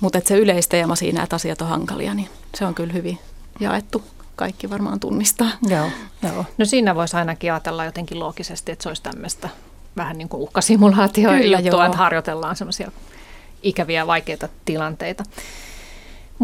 [0.00, 3.18] mutta että se yleisteema siinä, että asiat on hankalia, niin se on kyllä hyvin
[3.60, 4.02] jaettu.
[4.36, 5.50] Kaikki varmaan tunnistaa.
[5.68, 5.88] Joo,
[6.22, 6.44] joo.
[6.58, 9.48] No siinä voisi ainakin ajatella jotenkin loogisesti, että se olisi tämmöistä
[9.96, 12.92] vähän niin kuin uhkasimulaatio Kyllä, juttua, että harjoitellaan semmoisia
[13.62, 15.24] ikäviä, vaikeita tilanteita.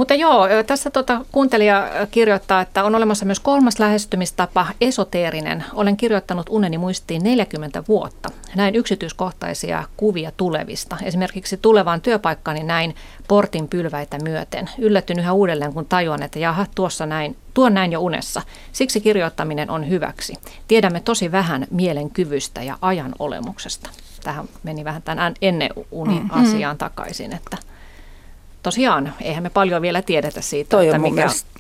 [0.01, 5.65] Mutta joo, tässä tota, kuuntelija kirjoittaa, että on olemassa myös kolmas lähestymistapa, esoteerinen.
[5.75, 8.29] Olen kirjoittanut uneni muistiin 40 vuotta.
[8.57, 10.97] Näin yksityiskohtaisia kuvia tulevista.
[11.03, 12.95] Esimerkiksi tulevaan työpaikkani näin
[13.29, 14.71] portin pylväitä myöten.
[14.79, 18.43] Yllätyn yhä uudelleen, kun tajuan, että jaha, tuossa näin, tuon näin jo unessa.
[18.73, 20.35] Siksi kirjoittaminen on hyväksi.
[20.69, 23.91] Tiedämme tosi vähän mielen kyvystä ja ajan olemuksesta.
[24.25, 26.79] Tähän meni vähän tämän ennen uni-asiaan mm.
[26.79, 27.57] takaisin, että–
[28.63, 31.51] tosiaan, eihän me paljon vielä tiedetä siitä, Toi että mikä, mielestä...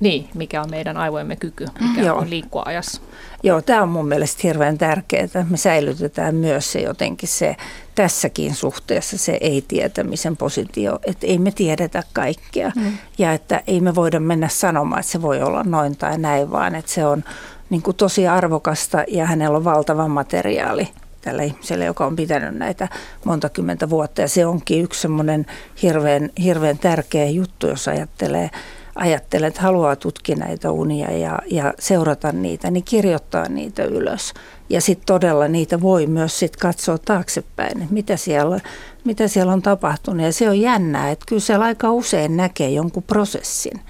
[0.00, 2.18] niin, mikä on meidän aivojemme kyky, mikä Joo.
[2.18, 3.00] on liikkua ajassa.
[3.42, 5.46] Joo, tämä on mun mielestä hirveän tärkeää.
[5.50, 7.56] Me säilytetään myös se jotenkin se
[7.94, 12.98] tässäkin suhteessa se ei-tietämisen positio, että ei me tiedetä kaikkea mm.
[13.18, 16.74] ja että ei me voida mennä sanomaan, että se voi olla noin tai näin, vaan
[16.74, 17.24] että se on
[17.70, 20.88] niin kuin tosi arvokasta ja hänellä on valtava materiaali
[21.24, 22.88] tällä ihmisellä, joka on pitänyt näitä
[23.24, 24.20] monta kymmentä vuotta.
[24.20, 25.46] Ja se onkin yksi semmoinen
[25.82, 28.50] hirveän, hirveän tärkeä juttu, jos ajattelee,
[28.94, 34.34] ajattelee, että haluaa tutkia näitä unia ja, ja seurata niitä, niin kirjoittaa niitä ylös.
[34.68, 38.60] Ja sitten todella niitä voi myös sit katsoa taaksepäin, että mitä siellä,
[39.04, 40.26] mitä siellä on tapahtunut.
[40.26, 43.80] Ja se on jännää, että kyllä siellä aika usein näkee jonkun prosessin,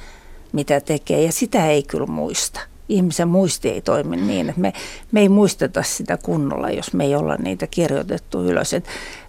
[0.53, 4.72] mitä tekee, ja sitä ei kyllä muista ihmisen muisti ei toimi niin, että me,
[5.12, 8.74] me ei muisteta sitä kunnolla, jos me ei olla niitä kirjoitettu ylös.
[8.74, 8.85] Et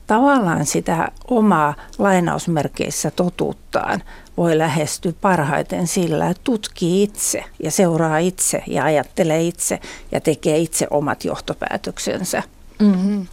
[0.08, 4.04] tavallaan sitä omaa lainausmerkeissä totuuttaan
[4.38, 9.80] voi lähestyä parhaiten sillä, että tutkii itse ja seuraa itse ja ajattelee itse
[10.12, 12.44] ja tekee itse omat johtopäätöksensä.
[12.80, 13.28] Mm-hmm.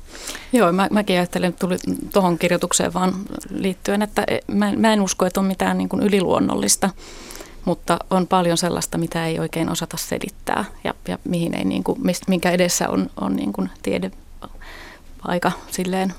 [0.53, 1.77] Joo, mä, mäkin ajattelen, tuli
[2.13, 3.15] tuohon kirjoitukseen vaan
[3.51, 6.91] liittyen, että mä, mä en usko, että on mitään niin kuin yliluonnollista
[7.65, 12.01] mutta on paljon sellaista, mitä ei oikein osata selittää ja, ja mihin ei, niin kuin,
[12.29, 14.11] minkä edessä on, on niin kuin tiede
[15.23, 16.15] aika silleen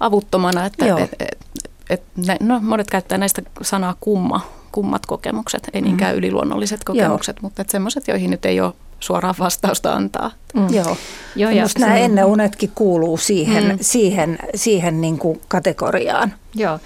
[0.00, 0.66] avuttomana.
[0.66, 1.38] Että, et, et,
[1.90, 2.02] et,
[2.40, 4.40] no, monet käyttää näistä sanaa kumma,
[4.72, 6.18] kummat kokemukset, ei niinkään mm.
[6.18, 7.42] yliluonnolliset kokemukset, Joo.
[7.42, 10.30] mutta semmoiset, joihin nyt ei ole suoraan vastausta antaa.
[10.54, 10.74] Mm.
[10.74, 10.96] Joo.
[11.36, 13.78] Joo ja nämä ennenunetkin kuuluu siihen, mm.
[13.80, 16.34] siihen, siihen niin kuin kategoriaan.
[16.54, 16.78] Joo.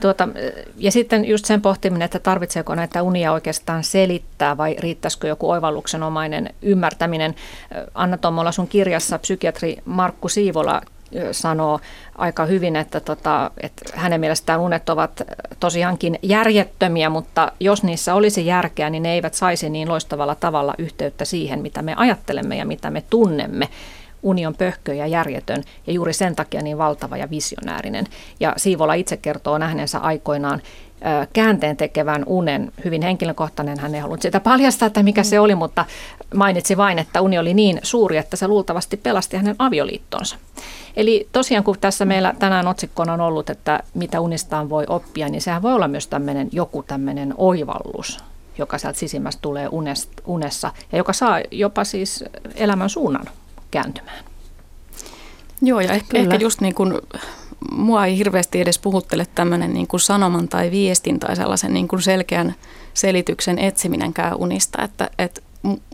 [0.00, 0.28] Tuota,
[0.76, 6.54] ja sitten just sen pohtiminen, että tarvitseeko näitä unia oikeastaan selittää vai riittäisikö joku oivalluksenomainen
[6.62, 7.34] ymmärtäminen.
[7.94, 10.80] Anna Tomola, sun kirjassa psykiatri Markku Siivola
[11.32, 11.80] sanoo
[12.14, 15.22] aika hyvin, että, tota, että hänen mielestään unet ovat
[15.60, 21.24] tosiaankin järjettömiä, mutta jos niissä olisi järkeä, niin ne eivät saisi niin loistavalla tavalla yhteyttä
[21.24, 23.68] siihen, mitä me ajattelemme ja mitä me tunnemme.
[24.22, 28.06] Uni on pöhkö ja järjetön ja juuri sen takia niin valtava ja visionäärinen.
[28.40, 30.62] Ja Siivola itse kertoo nähneensä aikoinaan
[31.32, 32.72] käänteen tekevän unen.
[32.84, 35.84] Hyvin henkilökohtainen, hän ei halunnut sitä paljastaa, että mikä se oli, mutta
[36.34, 40.36] mainitsi vain, että uni oli niin suuri, että se luultavasti pelasti hänen avioliittonsa.
[40.96, 45.42] Eli tosiaan kun tässä meillä tänään otsikkona on ollut, että mitä unistaan voi oppia, niin
[45.42, 48.18] sehän voi olla myös tämmöinen joku tämmöinen oivallus,
[48.58, 49.68] joka sieltä sisimmästä tulee
[50.26, 53.26] unessa ja joka saa jopa siis elämän suunnan
[53.70, 54.24] kääntymään.
[55.62, 56.94] Joo, ja ehkä, ehkä just niin kuin
[57.72, 62.02] mua ei hirveästi edes puhuttele tämmöinen niin kuin sanoman tai viestin tai sellaisen niin kuin
[62.02, 62.54] selkeän
[62.94, 65.40] selityksen etsiminenkään unista, että, että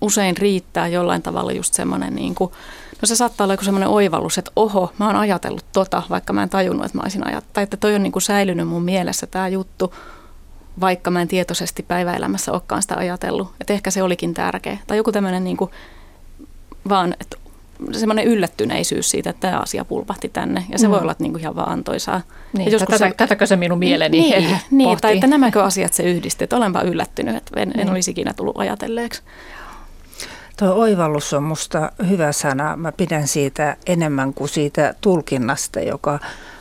[0.01, 2.51] usein riittää jollain tavalla just semmoinen, niin kuin,
[3.03, 6.43] no se saattaa olla joku semmoinen oivallus, että oho, mä oon ajatellut tota, vaikka mä
[6.43, 9.27] en tajunnut, että mä olisin ajatellut, tai että toi on niin kuin säilynyt mun mielessä
[9.27, 9.95] tämä juttu,
[10.81, 14.79] vaikka mä en tietoisesti päiväelämässä olekaan sitä ajatellut, että ehkä se olikin tärkeä.
[14.87, 15.71] Tai joku tämmöinen niin kuin,
[16.89, 17.37] vaan, että
[17.93, 20.65] semmoinen yllättyneisyys siitä, että tämä asia pulpahti tänne.
[20.73, 20.91] Ja se mm.
[20.91, 22.21] voi olla niin kuin ihan vaan antoisaa.
[22.53, 26.03] Niin, ja tätä, se, tätäkö se minun mieleni Niin, niin tai että nämäkö asiat se
[26.03, 26.45] yhdisti.
[26.45, 27.81] Että olenpa yllättynyt, että en, niin.
[27.81, 29.23] en olisi ikinä tullut ajatelleeksi.
[30.59, 32.77] Tuo oivallus on musta hyvä sana.
[32.77, 36.19] Mä pidän siitä enemmän kuin siitä tulkinnasta, joka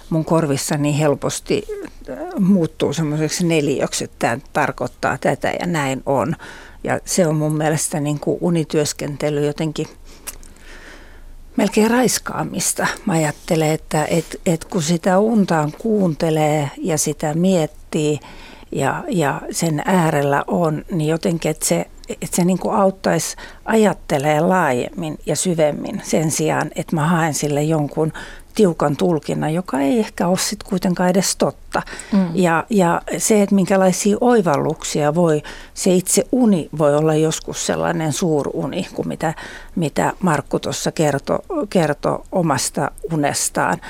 [0.09, 1.63] mun korvissa niin helposti
[2.09, 6.36] äh, muuttuu semmoiseksi neliöksi, että tämä tarkoittaa tätä ja näin on.
[6.84, 9.88] Ja se on mun mielestä niin kuin unityöskentely jotenkin–
[11.57, 12.87] melkein raiskaamista.
[13.05, 18.19] Mä ajattelen, että et, et kun sitä untaan kuuntelee ja sitä miettii
[18.71, 23.35] ja, ja sen äärellä on, niin jotenkin, että se, että se niin auttaisi
[23.65, 28.13] ajattelee laajemmin ja syvemmin sen sijaan, että mä haen sille jonkun
[28.55, 31.81] tiukan tulkinnan, joka ei ehkä ole sitten kuitenkaan edes totta.
[32.13, 32.29] Mm.
[32.33, 35.43] Ja, ja se, että minkälaisia oivalluksia voi,
[35.73, 39.33] se itse uni voi olla joskus sellainen suuruni kuin mitä,
[39.75, 41.39] mitä Markku tuossa kertoi
[41.69, 43.81] kerto omasta unestaan.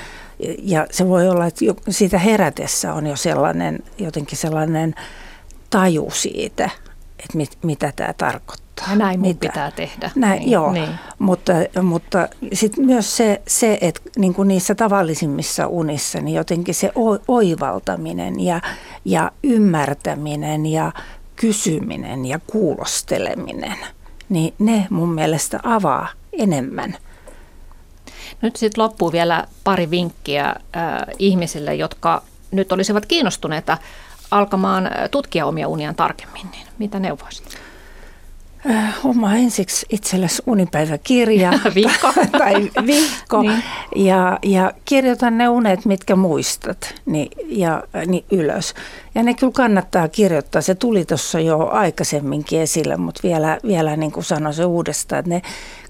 [0.58, 4.94] Ja se voi olla, että siitä herätessä on jo sellainen, jotenkin sellainen
[5.70, 6.70] taju siitä,
[7.18, 9.48] että mit, mitä tämä tarkoittaa ja näin mun mitä.
[9.48, 10.10] pitää tehdä.
[10.14, 10.88] Näin, niin, joo, niin.
[11.18, 11.52] mutta,
[11.82, 16.92] mutta sitten myös se, se että niin kuin niissä tavallisimmissa unissa, niin jotenkin se
[17.28, 18.60] oivaltaminen ja,
[19.04, 20.92] ja ymmärtäminen ja
[21.36, 23.76] kysyminen ja kuulosteleminen,
[24.28, 26.96] niin ne mun mielestä avaa enemmän.
[28.42, 30.54] Nyt sitten loppuu vielä pari vinkkiä äh,
[31.18, 33.78] ihmisille, jotka nyt olisivat kiinnostuneita
[34.30, 36.50] alkamaan tutkia omia uniaan tarkemmin.
[36.50, 37.58] Niin mitä neuvoisit?
[39.04, 42.12] Homma äh, ensiksi itsellesi unipäiväkirja vihko.
[42.38, 43.62] tai vihko niin.
[43.96, 48.74] ja, ja kirjoita ne unet, mitkä muistat niin, ja, niin ylös.
[49.14, 50.62] Ja ne kyllä kannattaa kirjoittaa.
[50.62, 55.30] Se tuli tuossa jo aikaisemminkin esille, mutta vielä, vielä niin kuin sanoin se uudestaan, että
[55.30, 55.42] ne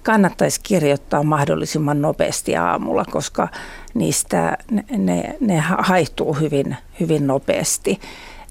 [0.02, 3.48] kannattaisi kirjoittaa mahdollisimman nopeasti aamulla, koska
[3.94, 8.00] niistä ne, ne, ne haihtuu hyvin, hyvin nopeasti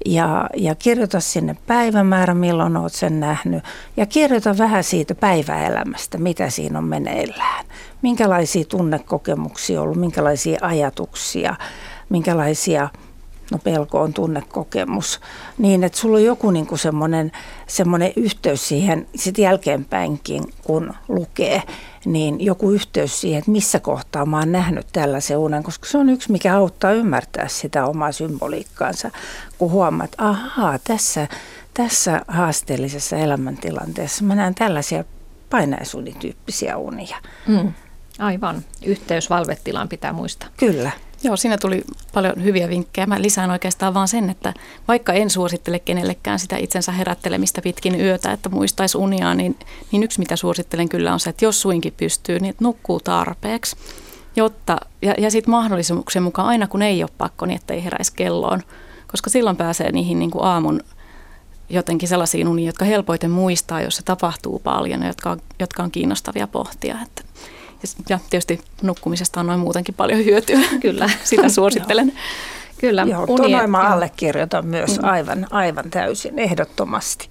[0.05, 3.63] ja, ja kirjoita sinne päivämäärä, milloin olet sen nähnyt.
[3.97, 7.65] Ja kirjoita vähän siitä päiväelämästä, mitä siinä on meneillään.
[8.01, 11.55] Minkälaisia tunnekokemuksia on ollut, minkälaisia ajatuksia,
[12.09, 12.89] minkälaisia–
[13.51, 15.19] no pelko on tunnekokemus,
[15.57, 17.31] niin että sulla on joku niin kuin semmoinen,
[17.67, 21.63] semmoinen yhteys siihen sit jälkeenpäinkin, kun lukee,
[22.05, 26.09] niin joku yhteys siihen, että missä kohtaa mä oon nähnyt tällaisen unen, koska se on
[26.09, 29.11] yksi, mikä auttaa ymmärtää sitä omaa symboliikkaansa,
[29.57, 31.27] kun huomaat, että ahaa, tässä,
[31.73, 35.03] tässä haasteellisessa elämäntilanteessa mä näen tällaisia
[35.49, 37.17] painaisunityyppisiä unia.
[37.47, 37.73] Mm,
[38.19, 38.63] aivan.
[38.85, 40.49] Yhteys valvetilaan pitää muistaa.
[40.57, 40.91] Kyllä.
[41.25, 43.05] Joo, siinä tuli paljon hyviä vinkkejä.
[43.07, 44.53] Mä lisään oikeastaan vaan sen, että
[44.87, 49.55] vaikka en suosittele kenellekään sitä itsensä herättelemistä pitkin yötä, että muistaisi uniaa, niin,
[49.91, 53.75] niin yksi mitä suosittelen kyllä on se, että jos suinkin pystyy, niin nukkuu tarpeeksi.
[54.35, 58.61] Jotta, ja, ja sitten mahdollisuuksien mukaan aina kun ei ole pakko, niin ettei heräisi kelloon.
[59.07, 60.81] Koska silloin pääsee niihin niin kuin aamun
[61.69, 66.47] jotenkin sellaisiin uniin, jotka helpoiten muistaa, jos se tapahtuu paljon ja jotka, jotka on kiinnostavia
[66.47, 66.97] pohtia.
[67.03, 67.21] Että
[68.09, 70.59] ja tietysti nukkumisesta on noin muutenkin paljon hyötyä.
[70.81, 71.09] Kyllä.
[71.23, 72.13] Sitä suosittelen.
[72.81, 73.05] Kyllä.
[73.09, 75.07] Joo, unien, mä allekirjoitan myös mm.
[75.07, 77.29] aivan, aivan täysin, ehdottomasti.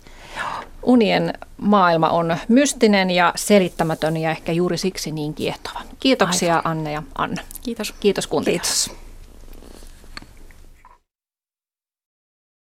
[0.82, 5.80] Unien maailma on mystinen ja selittämätön ja ehkä juuri siksi niin kiehtova.
[6.00, 6.70] Kiitoksia aivan.
[6.70, 7.42] Anne ja Anna.
[7.62, 7.94] Kiitos.
[8.00, 8.62] Kiitos kuuntelijat.
[8.62, 9.03] Kiitos.